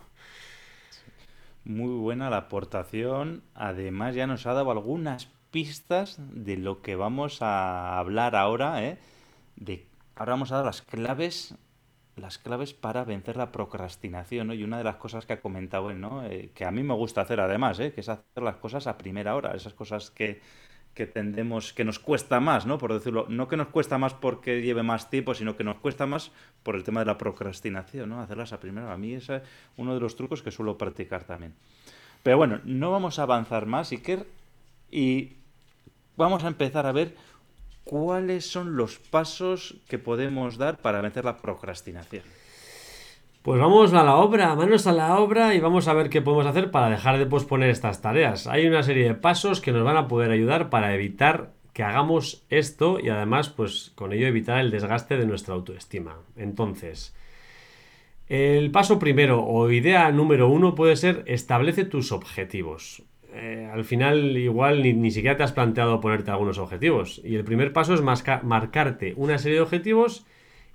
[1.63, 3.43] Muy buena la aportación.
[3.55, 8.97] Además, ya nos ha dado algunas pistas de lo que vamos a hablar ahora, ¿eh?
[10.15, 11.55] Ahora vamos a dar las claves
[12.17, 14.53] las claves para vencer la procrastinación, ¿no?
[14.53, 16.25] Y una de las cosas que ha comentado él, ¿no?
[16.25, 17.93] Eh, que a mí me gusta hacer además, ¿eh?
[17.93, 20.41] que es hacer las cosas a primera hora, esas cosas que,
[20.93, 22.77] que tendemos, que nos cuesta más, ¿no?
[22.79, 26.07] Por decirlo, no que nos cuesta más porque lleve más tiempo, sino que nos cuesta
[26.07, 26.31] más
[26.63, 28.19] por el tema de la procrastinación, ¿no?
[28.19, 28.95] Hacerlas a primera hora.
[28.95, 29.27] A mí es
[29.77, 31.53] uno de los trucos que suelo practicar también.
[32.23, 34.25] Pero bueno, no vamos a avanzar más, Iker,
[34.89, 35.33] y
[36.15, 37.15] vamos a empezar a ver
[37.87, 42.23] ¿cuáles son los pasos que podemos dar para vencer la procrastinación?
[43.41, 46.45] Pues vamos a la obra, manos a la obra y vamos a ver qué podemos
[46.45, 48.45] hacer para dejar de posponer estas tareas.
[48.45, 52.43] Hay una serie de pasos que nos van a poder ayudar para evitar que hagamos
[52.49, 56.17] esto y además pues con ello evitar el desgaste de nuestra autoestima.
[56.35, 57.15] Entonces,
[58.27, 63.03] el paso primero o idea número uno puede ser establece tus objetivos.
[63.39, 67.21] Eh, al final igual ni, siquiera te has planteado ponerte algunos objetivos.
[67.23, 70.25] Y el primer paso es marcarte una serie de objetivos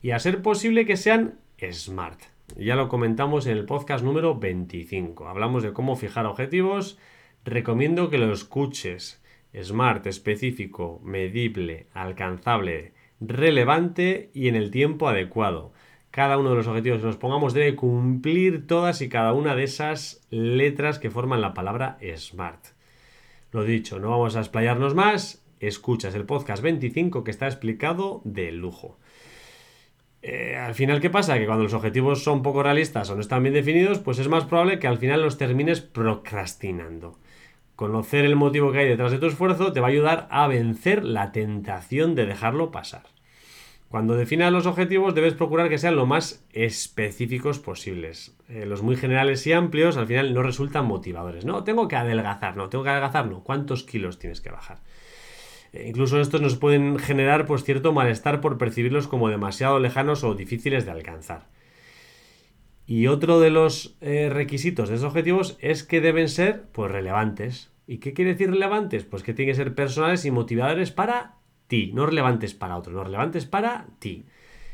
[0.00, 2.20] y a ser posible que sean SMART.
[2.56, 5.28] Ya lo comentamos en el podcast número 25.
[5.28, 6.98] Hablamos de cómo fijar objetivos.
[7.44, 9.22] Recomiendo que lo escuches.
[9.60, 15.72] SMART, específico, medible, alcanzable, relevante y en el tiempo adecuado
[16.12, 19.64] cada uno de los objetivos que nos pongamos debe cumplir todas y cada una de
[19.64, 22.66] esas letras que forman la palabra SMART.
[23.50, 25.42] Lo dicho, no vamos a explayarnos más.
[25.58, 28.98] Escuchas el podcast 25 que está explicado de lujo.
[30.20, 31.38] Eh, al final, ¿qué pasa?
[31.38, 34.44] Que cuando los objetivos son poco realistas o no están bien definidos, pues es más
[34.44, 37.18] probable que al final los termines procrastinando.
[37.74, 41.04] Conocer el motivo que hay detrás de tu esfuerzo te va a ayudar a vencer
[41.04, 43.04] la tentación de dejarlo pasar.
[43.92, 48.34] Cuando definas los objetivos debes procurar que sean lo más específicos posibles.
[48.48, 51.44] Eh, los muy generales y amplios al final no resultan motivadores.
[51.44, 53.44] No, tengo que adelgazar, no, tengo que adelgazar, no.
[53.44, 54.78] ¿Cuántos kilos tienes que bajar?
[55.74, 60.34] Eh, incluso estos nos pueden generar pues cierto malestar por percibirlos como demasiado lejanos o
[60.34, 61.48] difíciles de alcanzar.
[62.86, 67.70] Y otro de los eh, requisitos de esos objetivos es que deben ser pues relevantes.
[67.86, 69.04] ¿Y qué quiere decir relevantes?
[69.04, 71.41] Pues que tienen que ser personales y motivadores para
[71.92, 74.26] no relevantes para otro, no relevantes para ti.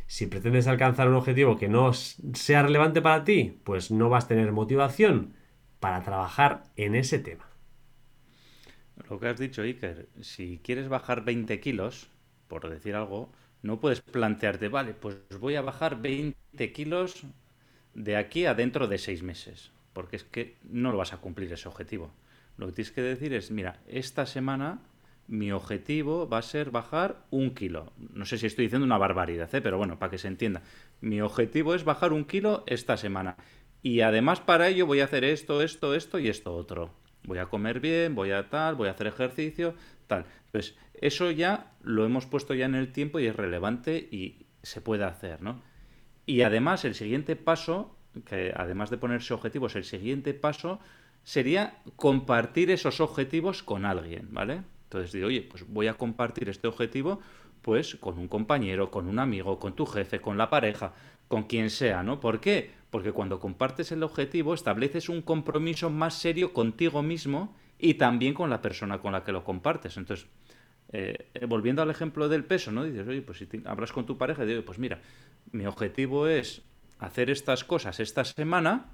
[0.07, 4.29] Si pretendes alcanzar un objetivo que no sea relevante para ti, pues no vas a
[4.29, 5.35] tener motivación
[5.81, 7.47] para trabajar en ese tema.
[9.09, 12.09] Lo que has dicho, Iker, si quieres bajar 20 kilos,
[12.49, 13.31] por decir algo,
[13.63, 17.25] no puedes plantearte, vale, pues voy a bajar 20 kilos
[17.95, 21.53] de aquí a dentro de 6 meses, porque es que no lo vas a cumplir
[21.53, 22.13] ese objetivo.
[22.57, 24.81] Lo que tienes que decir es, mira, esta semana
[25.29, 27.93] mi objetivo va a ser bajar un kilo.
[28.15, 29.61] No sé si estoy diciendo una barbaridad, ¿eh?
[29.61, 30.63] pero bueno, para que se entienda.
[31.01, 33.37] Mi objetivo es bajar un kilo esta semana.
[33.83, 36.91] Y además para ello voy a hacer esto, esto, esto y esto otro.
[37.25, 39.75] Voy a comer bien, voy a tal, voy a hacer ejercicio,
[40.07, 40.25] tal.
[40.47, 44.81] Entonces, eso ya lo hemos puesto ya en el tiempo y es relevante y se
[44.81, 45.61] puede hacer, ¿no?
[46.25, 50.81] Y además el siguiente paso, que además de ponerse objetivos, el siguiente paso
[51.23, 54.63] sería compartir esos objetivos con alguien, ¿vale?
[54.89, 57.21] Entonces digo, oye, pues voy a compartir este objetivo
[57.61, 60.95] pues con un compañero, con un amigo, con tu jefe, con la pareja,
[61.29, 62.21] con quien sea, ¿no?
[62.21, 62.71] ¿Por qué?
[62.89, 68.49] Porque cuando compartes el objetivo estableces un compromiso más serio contigo mismo y también con
[68.49, 69.99] la persona con la que lo compartes.
[69.99, 70.27] Entonces,
[70.93, 72.85] eh, volviendo al ejemplo del peso, ¿no?
[72.85, 75.01] Dices, oye, pues si hablas con tu pareja, digo, pues mira,
[75.53, 76.63] mi objetivo es
[76.99, 78.87] hacer estas cosas esta semana,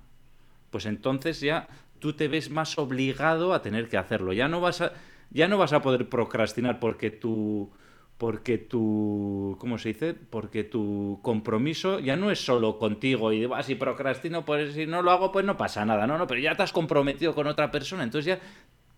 [0.70, 1.68] pues entonces ya
[2.00, 4.32] tú te ves más obligado a tener que hacerlo.
[4.32, 4.92] Ya no vas a
[5.34, 7.70] ya no vas a poder procrastinar porque tu
[8.16, 10.14] porque tu ¿cómo se dice?
[10.14, 15.02] porque tu compromiso ya no es solo contigo y vas si procrastino pues si no
[15.02, 17.70] lo hago pues no pasa nada no no pero ya te has comprometido con otra
[17.70, 18.40] persona entonces ya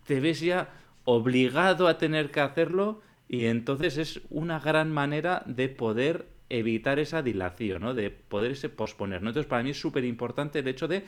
[0.06, 0.68] te ves ya
[1.04, 7.22] obligado a tener que hacerlo y entonces es una gran manera de poder evitar esa
[7.22, 7.94] dilación, ¿no?
[7.94, 9.30] De poderse posponer, ¿no?
[9.30, 11.04] Entonces, para mí es súper importante el hecho de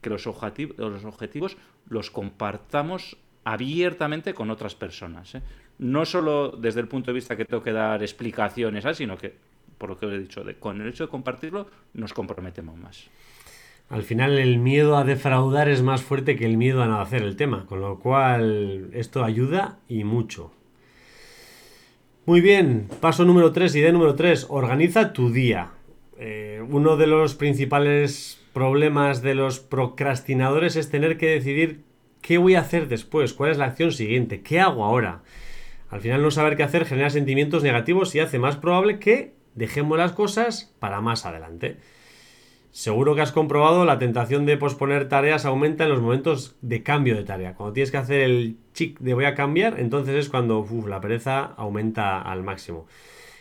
[0.00, 1.56] que los objetivos
[1.88, 5.34] los compartamos abiertamente con otras personas.
[5.34, 5.42] ¿eh?
[5.78, 9.34] No solo desde el punto de vista que tengo que dar explicaciones, sino que,
[9.78, 13.08] por lo que he dicho, con el hecho de compartirlo, nos comprometemos más.
[13.88, 17.22] Al final el miedo a defraudar es más fuerte que el miedo a no hacer
[17.22, 20.52] el tema, con lo cual esto ayuda y mucho.
[22.26, 25.70] Muy bien, paso número 3, idea número 3, organiza tu día.
[26.18, 31.84] Eh, uno de los principales problemas de los procrastinadores es tener que decidir
[32.20, 35.22] qué voy a hacer después, cuál es la acción siguiente, qué hago ahora.
[35.90, 39.98] Al final no saber qué hacer genera sentimientos negativos y hace más probable que dejemos
[39.98, 41.78] las cosas para más adelante.
[42.70, 47.16] Seguro que has comprobado la tentación de posponer tareas aumenta en los momentos de cambio
[47.16, 47.54] de tarea.
[47.54, 51.40] Cuando tienes que hacer el chic de voy a cambiar, entonces es cuando la pereza
[51.56, 52.86] aumenta al máximo.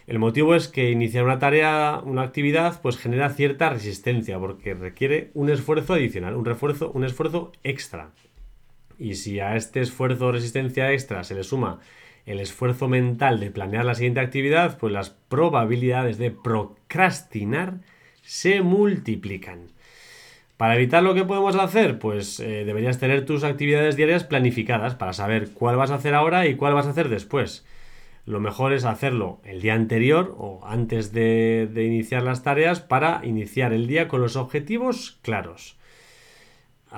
[0.07, 5.31] El motivo es que iniciar una tarea, una actividad, pues genera cierta resistencia porque requiere
[5.33, 8.13] un esfuerzo adicional, un refuerzo, un esfuerzo extra.
[8.99, 11.79] Y si a este esfuerzo o resistencia extra se le suma
[12.25, 17.75] el esfuerzo mental de planear la siguiente actividad, pues las probabilidades de procrastinar
[18.21, 19.71] se multiplican.
[20.57, 25.13] Para evitar lo que podemos hacer, pues eh, deberías tener tus actividades diarias planificadas para
[25.13, 27.65] saber cuál vas a hacer ahora y cuál vas a hacer después.
[28.25, 33.21] Lo mejor es hacerlo el día anterior o antes de, de iniciar las tareas para
[33.23, 35.77] iniciar el día con los objetivos claros.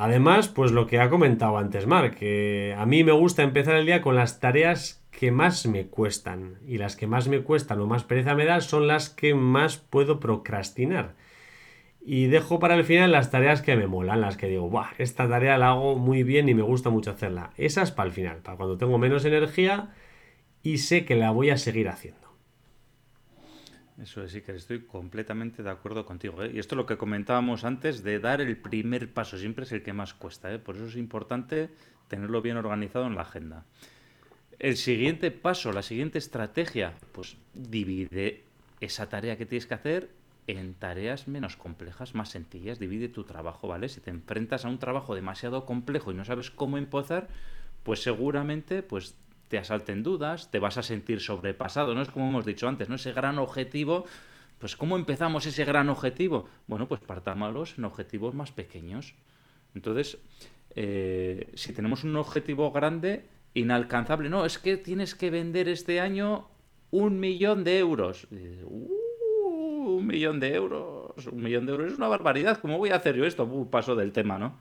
[0.02, 3.86] Además, pues lo que ha comentado antes Mark, que a mí me gusta empezar el
[3.86, 6.56] día con las tareas que más me cuestan.
[6.66, 9.76] Y las que más me cuestan o más pereza me dan son las que más
[9.76, 11.16] puedo procrastinar.
[12.00, 15.28] Y dejo para el final las tareas que me molan, las que digo, Buah, esta
[15.28, 17.50] tarea la hago muy bien y me gusta mucho hacerla.
[17.58, 19.90] Esas para el final, para cuando tengo menos energía
[20.64, 22.29] y sé que la voy a seguir haciendo.
[24.02, 26.42] Eso sí que estoy completamente de acuerdo contigo.
[26.44, 26.52] ¿eh?
[26.54, 29.84] Y esto es lo que comentábamos antes de dar el primer paso, siempre es el
[29.84, 30.54] que más cuesta.
[30.54, 30.60] ¿eh?
[30.60, 31.70] Por eso es importante
[32.08, 33.66] tenerlo bien organizado en la agenda.
[34.58, 38.44] El siguiente paso, la siguiente estrategia, pues divide
[38.80, 40.10] esa tarea que tienes que hacer
[40.48, 42.80] en tareas menos complejas, más sencillas.
[42.80, 43.90] Divide tu trabajo, ¿vale?
[43.90, 47.28] Si te enfrentas a un trabajo demasiado complejo y no sabes cómo empezar,
[47.84, 49.16] pues seguramente pues
[49.50, 52.02] te asalten dudas, te vas a sentir sobrepasado, ¿no?
[52.02, 52.96] Es como hemos dicho antes, ¿no?
[52.96, 54.06] Ese gran objetivo,
[54.60, 56.48] pues ¿cómo empezamos ese gran objetivo?
[56.68, 59.16] Bueno, pues partámoslos en objetivos más pequeños.
[59.76, 60.20] Entonces,
[60.76, 64.30] eh, si tenemos un objetivo grande, inalcanzable.
[64.30, 66.48] No, es que tienes que vender este año
[66.92, 68.28] un millón de euros.
[68.32, 71.28] Uh, un millón de euros.
[71.28, 72.60] Un millón de euros es una barbaridad.
[72.60, 73.48] ¿Cómo voy a hacer yo esto?
[73.70, 74.58] Paso del tema, ¿no?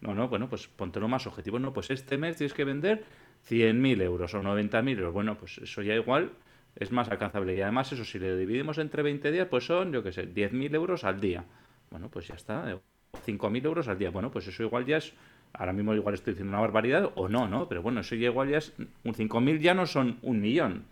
[0.00, 1.58] No, no, bueno, pues póntelo más objetivo.
[1.58, 3.04] No, pues este mes tienes que vender
[3.48, 5.12] 100.000 euros o 90.000 euros.
[5.12, 6.32] Bueno, pues eso ya igual
[6.76, 7.56] es más alcanzable.
[7.56, 10.74] Y además eso, si le dividimos entre 20 días, pues son, yo qué sé, 10.000
[10.74, 11.44] euros al día.
[11.90, 12.78] Bueno, pues ya está.
[13.26, 14.10] 5.000 euros al día.
[14.10, 15.14] Bueno, pues eso igual ya es
[15.52, 17.68] Ahora mismo igual estoy diciendo una barbaridad o no, ¿no?
[17.68, 18.74] Pero bueno, eso ya igual ya es...
[19.04, 20.84] Un 5.000 ya no son un millón.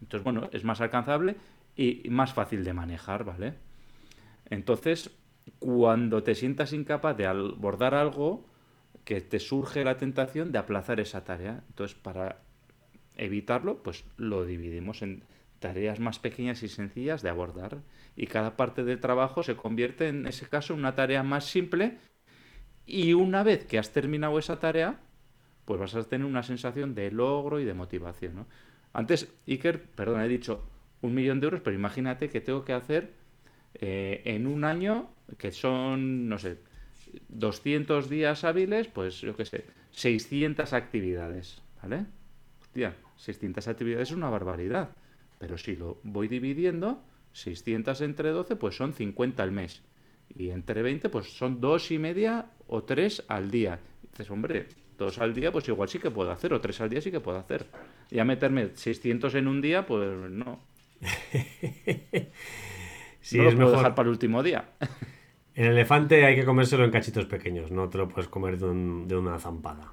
[0.00, 1.36] Entonces, bueno, es más alcanzable
[1.76, 3.54] y más fácil de manejar, ¿vale?
[4.50, 5.10] Entonces,
[5.58, 8.46] cuando te sientas incapaz de abordar algo,
[9.04, 11.62] que te surge la tentación de aplazar esa tarea.
[11.68, 12.40] Entonces, para
[13.16, 15.24] evitarlo, pues lo dividimos en
[15.58, 17.78] tareas más pequeñas y sencillas de abordar.
[18.16, 21.98] Y cada parte del trabajo se convierte en ese caso en una tarea más simple
[22.86, 25.00] y una vez que has terminado esa tarea,
[25.64, 28.34] pues vas a tener una sensación de logro y de motivación.
[28.34, 28.46] ¿no?
[28.92, 30.68] Antes, Iker, perdón, he dicho
[31.00, 33.14] un millón de euros, pero imagínate que tengo que hacer
[33.74, 36.58] eh, en un año, que son, no sé,
[37.28, 42.06] 200 días hábiles, pues yo qué sé, 600 actividades, ¿vale?
[42.60, 44.90] Hostia, 600 actividades es una barbaridad,
[45.38, 49.82] pero si lo voy dividiendo, 600 entre 12, pues son 50 al mes.
[50.36, 53.78] Y entre 20, pues son dos y media o tres al día.
[54.10, 54.66] dices, hombre,
[54.98, 57.20] dos al día, pues igual sí que puedo hacer, o tres al día sí que
[57.20, 57.66] puedo hacer.
[58.10, 60.60] Ya meterme 600 en un día, pues no.
[63.20, 64.70] sí, es mejor dejar para el último día.
[65.54, 69.38] El elefante hay que comérselo en cachitos pequeños, no te lo puedes comer de, una
[69.38, 69.92] zampada.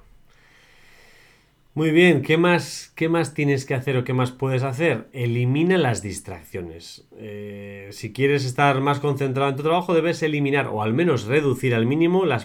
[1.74, 5.08] Muy bien, ¿qué más, ¿qué más tienes que hacer o qué más puedes hacer?
[5.12, 7.06] Elimina las distracciones.
[7.16, 11.74] Eh, si quieres estar más concentrado en tu trabajo, debes eliminar o al menos reducir
[11.74, 12.44] al mínimo las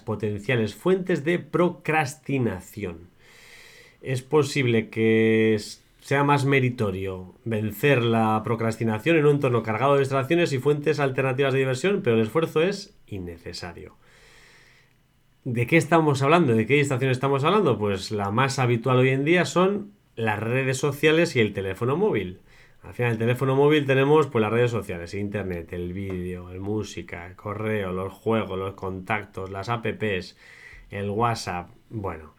[0.00, 3.08] potenciales fuentes de procrastinación.
[4.00, 5.58] Es posible que
[6.04, 11.54] sea más meritorio vencer la procrastinación en un entorno cargado de distracciones y fuentes alternativas
[11.54, 13.96] de diversión, pero el esfuerzo es innecesario.
[15.44, 16.52] ¿De qué estamos hablando?
[16.52, 17.78] ¿De qué distracción estamos hablando?
[17.78, 22.42] Pues la más habitual hoy en día son las redes sociales y el teléfono móvil.
[22.82, 27.26] Al final, el teléfono móvil tenemos pues las redes sociales, internet, el vídeo, el música,
[27.26, 30.36] el correo, los juegos, los contactos, las apps,
[30.90, 31.70] el WhatsApp.
[31.88, 32.34] Bueno,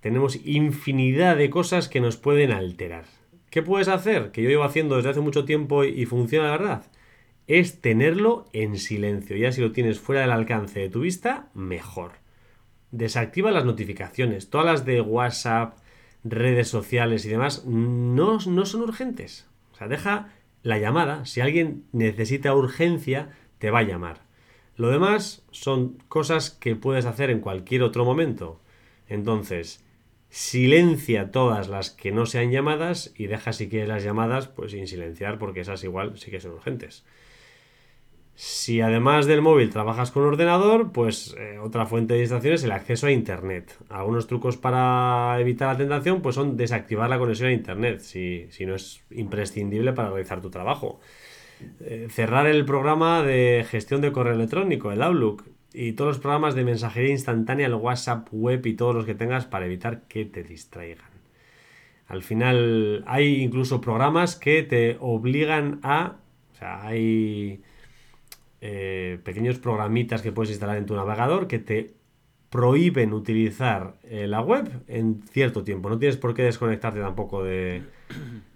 [0.00, 3.04] tenemos infinidad de cosas que nos pueden alterar.
[3.50, 4.30] ¿Qué puedes hacer?
[4.30, 6.86] Que yo llevo haciendo desde hace mucho tiempo y funciona la verdad
[7.50, 9.36] es tenerlo en silencio.
[9.36, 12.12] Ya si lo tienes fuera del alcance de tu vista, mejor.
[12.92, 15.76] Desactiva las notificaciones, todas las de WhatsApp,
[16.22, 19.48] redes sociales y demás, no, no son urgentes.
[19.72, 20.28] O sea, deja
[20.62, 21.26] la llamada.
[21.26, 24.20] Si alguien necesita urgencia, te va a llamar.
[24.76, 28.60] Lo demás son cosas que puedes hacer en cualquier otro momento.
[29.08, 29.84] Entonces,
[30.30, 34.86] silencia todas las que no sean llamadas y deja si quieres las llamadas pues sin
[34.86, 37.04] silenciar porque esas igual sí que son urgentes.
[38.36, 42.72] Si además del móvil trabajas con ordenador, pues eh, otra fuente de distracción es el
[42.72, 43.76] acceso a Internet.
[43.90, 48.76] Algunos trucos para evitar la tentación pues son desactivar la conexión a Internet, si, no
[48.76, 51.00] es imprescindible para realizar tu trabajo.
[51.80, 56.54] Eh, cerrar el programa de gestión de correo electrónico, el Outlook, y todos los programas
[56.54, 60.42] de mensajería instantánea, el WhatsApp web y todos los que tengas para evitar que te
[60.42, 61.10] distraigan.
[62.08, 66.16] Al final hay incluso programas que te obligan a...
[66.52, 67.62] O sea, hay
[68.60, 71.94] eh, pequeños programitas que puedes instalar en tu navegador que te
[72.50, 75.88] prohíben utilizar eh, la web en cierto tiempo.
[75.88, 77.84] No tienes por qué desconectarte tampoco de,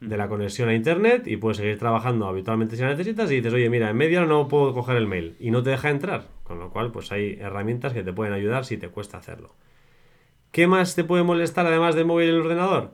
[0.00, 3.70] la conexión a internet y puedes seguir trabajando habitualmente si la necesitas y dices, oye,
[3.70, 6.26] mira, en media hora no puedo coger el mail y no te deja entrar.
[6.42, 9.54] Con lo cual, pues hay herramientas que te pueden ayudar si te cuesta hacerlo.
[10.50, 12.92] ¿Qué más te puede molestar además de móvil y el ordenador?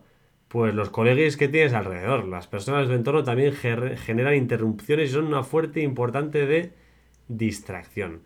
[0.48, 2.26] Pues los colegas que tienes alrededor.
[2.26, 6.72] Las personas del entorno también generan interrupciones y son una fuerte importante de
[7.28, 8.22] distracción.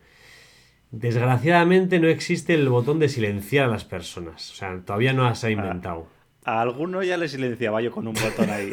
[0.97, 4.53] Desgraciadamente no existe el botón de silenciar a las personas.
[4.53, 6.07] O sea, todavía no se ha inventado.
[6.45, 8.71] A, alguno ya le silenciaba yo con un botón ahí.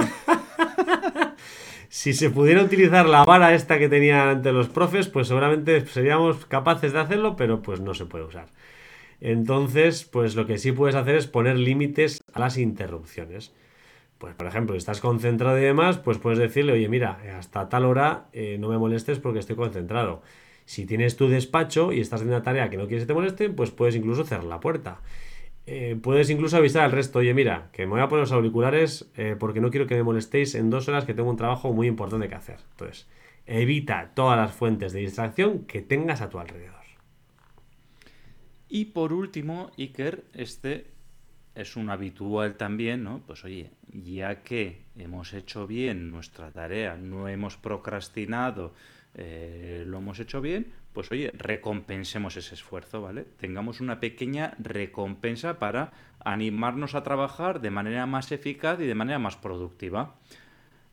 [1.89, 6.45] si se pudiera utilizar la vara esta que tenían ante los profes, pues seguramente seríamos
[6.45, 8.49] capaces de hacerlo, pero pues no se puede usar.
[9.19, 13.51] Entonces, pues lo que sí puedes hacer es poner límites a las interrupciones.
[14.19, 17.85] Pues, por ejemplo, si estás concentrado y demás, pues puedes decirle, oye, mira, hasta tal
[17.85, 20.21] hora eh, no me molestes porque estoy concentrado.
[20.71, 23.49] Si tienes tu despacho y estás en una tarea que no quieres que te moleste,
[23.49, 25.01] pues puedes incluso cerrar la puerta.
[25.65, 29.11] Eh, puedes incluso avisar al resto, oye, mira, que me voy a poner los auriculares
[29.17, 31.87] eh, porque no quiero que me molestéis en dos horas que tengo un trabajo muy
[31.87, 32.59] importante que hacer.
[32.71, 33.09] Entonces,
[33.45, 36.79] evita todas las fuentes de distracción que tengas a tu alrededor.
[38.69, 40.85] Y por último, Iker, este
[41.53, 43.19] es un habitual también, ¿no?
[43.27, 48.73] Pues oye, ya que hemos hecho bien nuestra tarea, no hemos procrastinado,
[49.15, 53.25] eh, lo hemos hecho bien, pues oye, recompensemos ese esfuerzo, ¿vale?
[53.37, 55.91] Tengamos una pequeña recompensa para
[56.23, 60.15] animarnos a trabajar de manera más eficaz y de manera más productiva.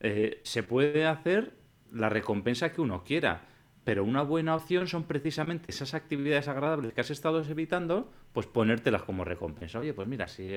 [0.00, 1.54] Eh, se puede hacer
[1.92, 3.42] la recompensa que uno quiera.
[3.84, 9.02] Pero una buena opción son precisamente esas actividades agradables que has estado evitando, pues ponértelas
[9.02, 9.78] como recompensa.
[9.78, 10.56] Oye, pues mira, si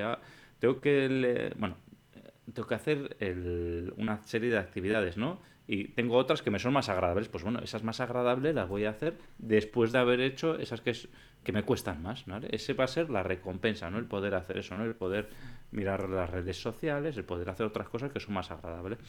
[0.59, 1.77] tengo que, bueno,
[2.53, 3.15] tengo que hacer
[3.95, 5.39] una serie de actividades, ¿no?
[5.73, 8.83] Y tengo otras que me son más agradables, pues bueno, esas más agradables las voy
[8.83, 10.91] a hacer después de haber hecho esas que,
[11.45, 12.49] que me cuestan más, ¿vale?
[12.51, 13.97] Ese va a ser la recompensa, ¿no?
[13.97, 14.83] El poder hacer eso, ¿no?
[14.83, 15.29] El poder
[15.71, 18.99] mirar las redes sociales, el poder hacer otras cosas que son más agradables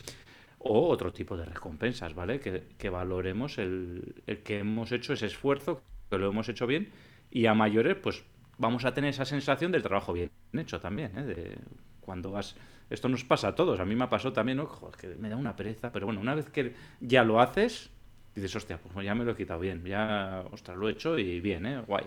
[0.61, 2.39] o otro tipo de recompensas, ¿vale?
[2.39, 6.91] Que, valoremos el, que hemos hecho ese esfuerzo, que lo hemos hecho bien,
[7.29, 8.23] y a mayores, pues
[8.59, 11.25] vamos a tener esa sensación del trabajo bien hecho también, ¿eh?
[11.25, 11.59] De
[12.01, 12.55] cuando vas...
[12.93, 14.67] Esto nos pasa a todos, a mí me ha pasado también, ¿no?
[14.67, 17.91] Joder, que me da una pereza, pero bueno, una vez que ya lo haces,
[18.35, 21.41] dices, hostia, pues ya me lo he quitado bien, ya, ostras, lo he hecho y
[21.41, 21.81] bien, ¿eh?
[21.87, 22.05] Guay.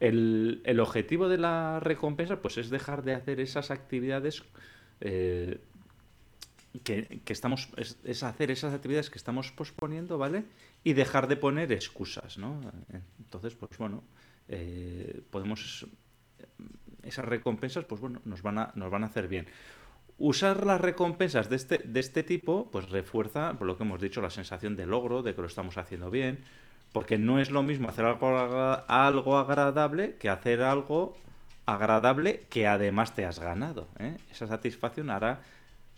[0.00, 4.42] El, el objetivo de la recompensa, pues es dejar de hacer esas actividades
[5.00, 5.60] eh,
[6.84, 10.44] que, estamos, es, hacer esas actividades que estamos posponiendo, ¿vale?
[10.84, 12.60] Y dejar de poner excusas, ¿no?
[13.18, 14.02] Entonces, pues bueno,
[14.48, 15.86] eh, podemos,
[17.02, 19.46] esas recompensas, pues bueno, nos van a, nos van a hacer bien.
[20.18, 24.22] Usar las recompensas de este, de este tipo, pues refuerza, por lo que hemos dicho,
[24.22, 26.38] la sensación de logro, de que lo estamos haciendo bien,
[26.92, 28.28] porque no es lo mismo hacer algo,
[28.88, 31.16] algo agradable que hacer algo
[31.66, 33.88] agradable que además te has ganado.
[33.98, 34.16] ¿eh?
[34.30, 35.42] Esa satisfacción hará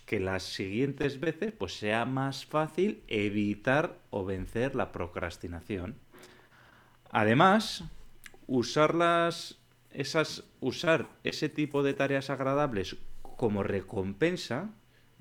[0.07, 5.97] que las siguientes veces pues sea más fácil evitar o vencer la procrastinación.
[7.11, 7.85] Además,
[8.47, 9.59] usarlas,
[9.93, 12.97] esas, usar ese tipo de tareas agradables
[13.39, 14.71] como recompensa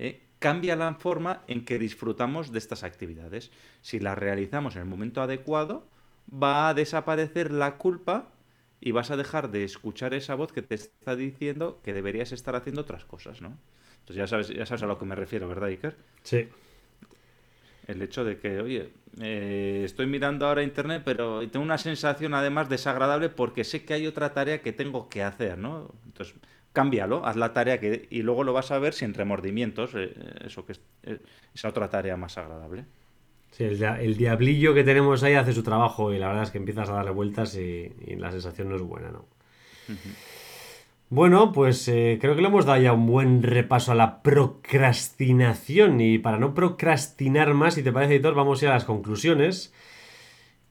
[0.00, 0.20] ¿eh?
[0.40, 3.52] cambia la forma en que disfrutamos de estas actividades.
[3.80, 5.86] Si las realizamos en el momento adecuado,
[6.30, 8.32] va a desaparecer la culpa
[8.80, 12.56] y vas a dejar de escuchar esa voz que te está diciendo que deberías estar
[12.56, 13.56] haciendo otras cosas, ¿no?
[14.00, 15.96] Entonces ya sabes, ya sabes a lo que me refiero, ¿verdad, Iker?
[16.24, 16.48] Sí.
[17.86, 18.90] El hecho de que, oye,
[19.20, 24.08] eh, estoy mirando ahora internet, pero tengo una sensación además desagradable porque sé que hay
[24.08, 25.94] otra tarea que tengo que hacer, ¿no?
[26.04, 26.34] Entonces,
[26.78, 30.14] cámbialo, haz la tarea que, y luego lo vas a ver sin remordimientos, eh,
[30.46, 31.18] eso que es eh,
[31.52, 32.84] esa otra tarea más agradable.
[33.50, 36.88] Sí, el, diablillo que tenemos ahí hace su trabajo y la verdad es que empiezas
[36.88, 39.24] a darle vueltas y, la sensación no es buena, ¿no?
[41.10, 46.00] Bueno, pues eh, creo que le hemos dado ya un buen repaso a la procrastinación
[46.00, 49.74] y para no procrastinar más, si te parece, editor, vamos a ir a las conclusiones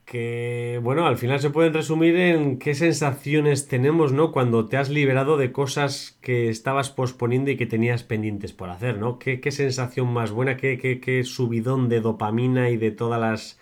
[0.07, 4.31] que, bueno, al final se pueden resumir en qué sensaciones tenemos, ¿no?
[4.31, 8.97] Cuando te has liberado de cosas que estabas posponiendo y que tenías pendientes por hacer,
[8.99, 9.19] ¿no?
[9.19, 13.59] ¿Qué, qué sensación más buena, qué, qué, qué subidón de dopamina y de todas las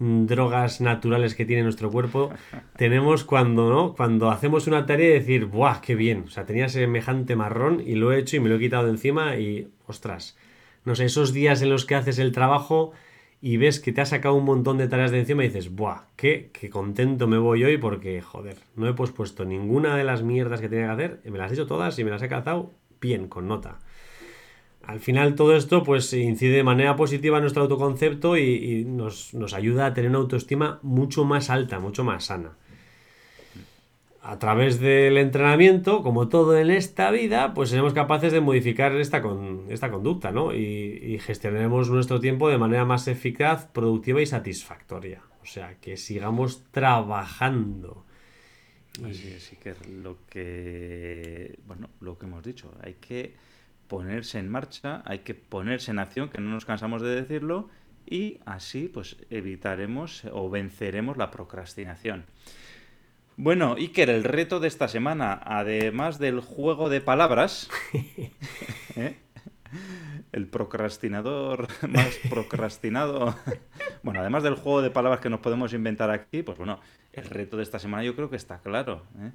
[0.00, 2.32] mm, drogas naturales que tiene nuestro cuerpo
[2.76, 3.94] tenemos cuando, ¿no?
[3.94, 6.24] Cuando hacemos una tarea y decir, ¡buah, qué bien!
[6.26, 8.90] O sea, tenía semejante marrón y lo he hecho y me lo he quitado de
[8.90, 10.36] encima y, ostras,
[10.84, 12.92] no sé, esos días en los que haces el trabajo
[13.40, 16.06] y ves que te ha sacado un montón de tareas de encima y dices, ¡buah!
[16.16, 20.60] Qué, qué contento me voy hoy porque, joder, no he pospuesto ninguna de las mierdas
[20.60, 23.28] que tenía que hacer, me las he hecho todas y me las he cazado bien,
[23.28, 23.78] con nota.
[24.82, 29.34] Al final todo esto pues incide de manera positiva en nuestro autoconcepto y, y nos,
[29.34, 32.56] nos ayuda a tener una autoestima mucho más alta, mucho más sana
[34.28, 39.22] a través del entrenamiento, como todo en esta vida, pues seremos capaces de modificar esta,
[39.22, 40.52] con, esta conducta, ¿no?
[40.52, 45.22] Y, y, gestionaremos nuestro tiempo de manera más eficaz, productiva y satisfactoria.
[45.42, 48.04] O sea, que sigamos trabajando.
[49.02, 53.34] Así es, sí que lo que, bueno, lo que hemos dicho, hay que
[53.86, 57.70] ponerse en marcha, hay que ponerse en acción, que no nos cansamos de decirlo,
[58.04, 62.26] y así pues evitaremos o venceremos la procrastinación.
[63.40, 67.70] Bueno, Iker, el reto de esta semana, además del juego de palabras,
[68.96, 69.16] ¿eh?
[70.32, 73.36] el procrastinador más procrastinado.
[74.02, 76.80] bueno, además del juego de palabras que nos podemos inventar aquí, pues bueno,
[77.12, 79.04] el reto de esta semana yo creo que está claro.
[79.20, 79.30] ¿eh?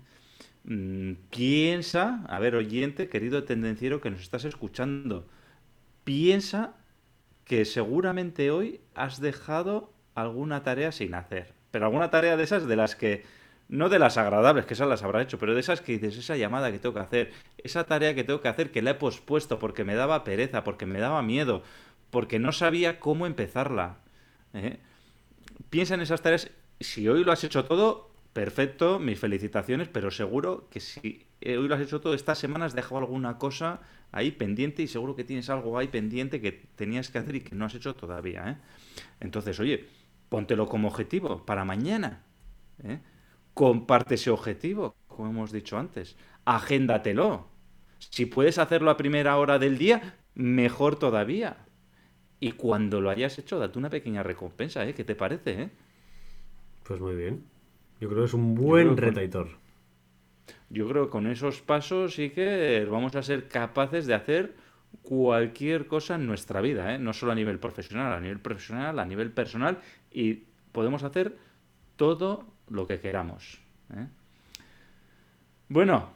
[0.65, 5.29] Mm, piensa, a ver, oyente, querido tendenciero que nos estás escuchando,
[6.03, 6.75] piensa
[7.45, 11.53] que seguramente hoy has dejado alguna tarea sin hacer.
[11.71, 13.23] Pero alguna tarea de esas de las que
[13.73, 16.37] no de las agradables, que esas las habrá hecho, pero de esas que dices, esa
[16.37, 19.57] llamada que tengo que hacer, esa tarea que tengo que hacer, que la he pospuesto
[19.57, 21.63] porque me daba pereza, porque me daba miedo,
[22.11, 23.97] porque no sabía cómo empezarla.
[24.53, 24.77] ¿eh?
[25.71, 30.67] Piensa en esas tareas, si hoy lo has hecho todo, perfecto, mis felicitaciones, pero seguro
[30.69, 34.83] que si hoy lo has hecho todo, estas semanas has dejado alguna cosa ahí pendiente
[34.83, 37.73] y seguro que tienes algo ahí pendiente que tenías que hacer y que no has
[37.73, 38.51] hecho todavía.
[38.51, 38.57] ¿eh?
[39.19, 39.87] Entonces, oye,
[40.29, 42.21] póntelo como objetivo para mañana.
[42.83, 42.99] ¿eh?
[43.53, 46.15] Comparte ese objetivo, como hemos dicho antes.
[46.45, 47.47] Agéndatelo.
[47.99, 51.57] Si puedes hacerlo a primera hora del día, mejor todavía.
[52.39, 54.93] Y cuando lo hayas hecho, date una pequeña recompensa, ¿eh?
[54.93, 55.69] ¿Qué te parece, eh?
[56.83, 57.45] Pues muy bien.
[58.01, 59.47] Yo creo que es un buen retaitor.
[60.69, 64.55] Yo creo que con esos pasos sí que vamos a ser capaces de hacer
[65.01, 66.99] cualquier cosa en nuestra vida, ¿eh?
[66.99, 69.79] no solo a nivel profesional, a nivel profesional, a nivel personal,
[70.11, 71.37] y podemos hacer
[72.03, 73.61] todo lo que queramos.
[73.95, 74.07] ¿eh?
[75.69, 76.09] Bueno,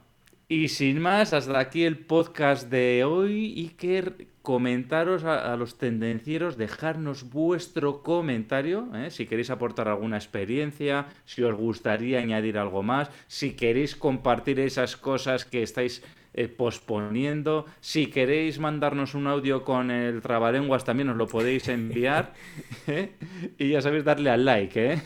[0.49, 3.53] y sin más, hasta aquí el podcast de hoy.
[3.55, 9.11] y que comentaros a, los tendencieros, dejarnos vuestro comentario, ¿eh?
[9.11, 14.97] si queréis aportar alguna experiencia, si os gustaría añadir algo más, si queréis compartir esas
[14.97, 16.03] cosas que estáis
[16.38, 17.65] eh, posponiendo.
[17.81, 22.33] Si queréis mandarnos un audio con el trabalenguas, también os lo podéis enviar.
[22.88, 23.13] ¿eh?
[23.57, 25.01] Y ya sabéis darle al like, ¿eh?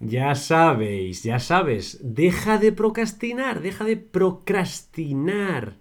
[0.00, 5.78] Ya sabéis, ya sabes, deja de procrastinar, deja de procrastinar.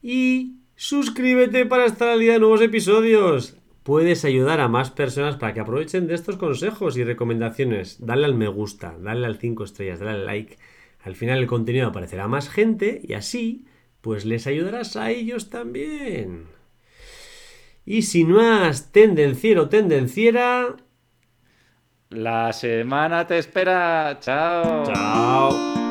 [0.00, 3.56] Y suscríbete para estar al día de nuevos episodios.
[3.82, 7.96] Puedes ayudar a más personas para que aprovechen de estos consejos y recomendaciones.
[8.06, 10.58] Dale al me gusta, dale al 5 estrellas, dale al like.
[11.08, 13.64] Al final el contenido aparecerá a más gente y así,
[14.02, 16.48] pues les ayudarás a ellos también.
[17.86, 20.76] Y sin más tendenciero tendenciera,
[22.10, 24.18] la semana te espera.
[24.20, 24.84] Chao.
[24.84, 25.87] Chao.